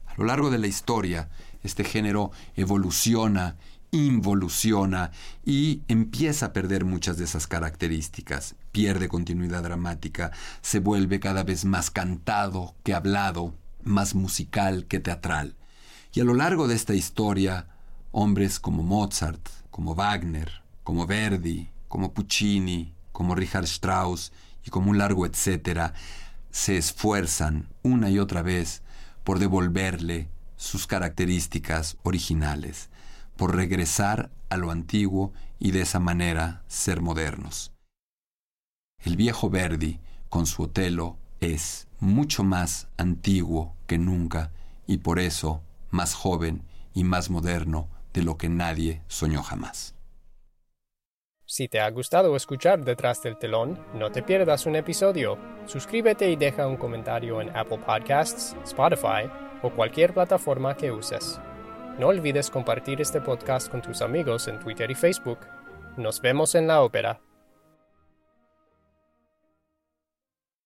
A 0.04 0.14
lo 0.18 0.24
largo 0.24 0.50
de 0.50 0.58
la 0.58 0.66
historia, 0.66 1.30
este 1.62 1.82
género 1.82 2.30
evoluciona 2.56 3.56
involuciona 3.90 5.10
y 5.44 5.82
empieza 5.88 6.46
a 6.46 6.52
perder 6.52 6.84
muchas 6.84 7.16
de 7.16 7.24
esas 7.24 7.46
características, 7.46 8.54
pierde 8.72 9.08
continuidad 9.08 9.62
dramática, 9.62 10.32
se 10.60 10.80
vuelve 10.80 11.20
cada 11.20 11.42
vez 11.42 11.64
más 11.64 11.90
cantado 11.90 12.74
que 12.84 12.94
hablado, 12.94 13.54
más 13.82 14.14
musical 14.14 14.86
que 14.86 15.00
teatral. 15.00 15.56
Y 16.12 16.20
a 16.20 16.24
lo 16.24 16.34
largo 16.34 16.68
de 16.68 16.74
esta 16.74 16.94
historia, 16.94 17.68
hombres 18.12 18.60
como 18.60 18.82
Mozart, 18.82 19.48
como 19.70 19.94
Wagner, 19.94 20.62
como 20.82 21.06
Verdi, 21.06 21.68
como 21.88 22.12
Puccini, 22.12 22.94
como 23.12 23.34
Richard 23.34 23.64
Strauss 23.64 24.32
y 24.64 24.70
como 24.70 24.90
un 24.90 24.98
largo 24.98 25.26
etcétera, 25.26 25.94
se 26.50 26.76
esfuerzan 26.76 27.68
una 27.82 28.10
y 28.10 28.18
otra 28.18 28.42
vez 28.42 28.82
por 29.24 29.38
devolverle 29.38 30.28
sus 30.56 30.86
características 30.86 31.96
originales 32.02 32.90
por 33.38 33.54
regresar 33.54 34.30
a 34.50 34.56
lo 34.56 34.70
antiguo 34.72 35.32
y 35.60 35.70
de 35.70 35.82
esa 35.82 36.00
manera 36.00 36.64
ser 36.66 37.00
modernos. 37.00 37.72
El 38.98 39.16
viejo 39.16 39.48
Verdi, 39.48 40.00
con 40.28 40.44
su 40.44 40.64
Otelo, 40.64 41.16
es 41.40 41.86
mucho 42.00 42.42
más 42.42 42.88
antiguo 42.96 43.76
que 43.86 43.96
nunca 43.96 44.50
y 44.88 44.98
por 44.98 45.20
eso 45.20 45.62
más 45.90 46.14
joven 46.14 46.64
y 46.94 47.04
más 47.04 47.30
moderno 47.30 47.88
de 48.12 48.24
lo 48.24 48.36
que 48.36 48.48
nadie 48.48 49.02
soñó 49.06 49.42
jamás. 49.44 49.94
Si 51.46 51.68
te 51.68 51.80
ha 51.80 51.88
gustado 51.90 52.34
escuchar 52.34 52.84
Detrás 52.84 53.22
del 53.22 53.38
telón, 53.38 53.78
no 53.94 54.10
te 54.10 54.22
pierdas 54.22 54.66
un 54.66 54.74
episodio. 54.74 55.38
Suscríbete 55.64 56.28
y 56.28 56.36
deja 56.36 56.66
un 56.66 56.76
comentario 56.76 57.40
en 57.40 57.56
Apple 57.56 57.78
Podcasts, 57.86 58.56
Spotify 58.64 59.30
o 59.62 59.70
cualquier 59.70 60.12
plataforma 60.12 60.76
que 60.76 60.90
uses. 60.90 61.40
No 61.98 62.06
olvides 62.06 62.48
compartir 62.48 63.00
este 63.00 63.20
podcast 63.20 63.68
con 63.68 63.82
tus 63.82 64.02
amigos 64.02 64.46
en 64.46 64.60
Twitter 64.60 64.88
y 64.88 64.94
Facebook. 64.94 65.40
Nos 65.96 66.20
vemos 66.20 66.54
en 66.54 66.68
la 66.68 66.82
ópera. 66.82 67.20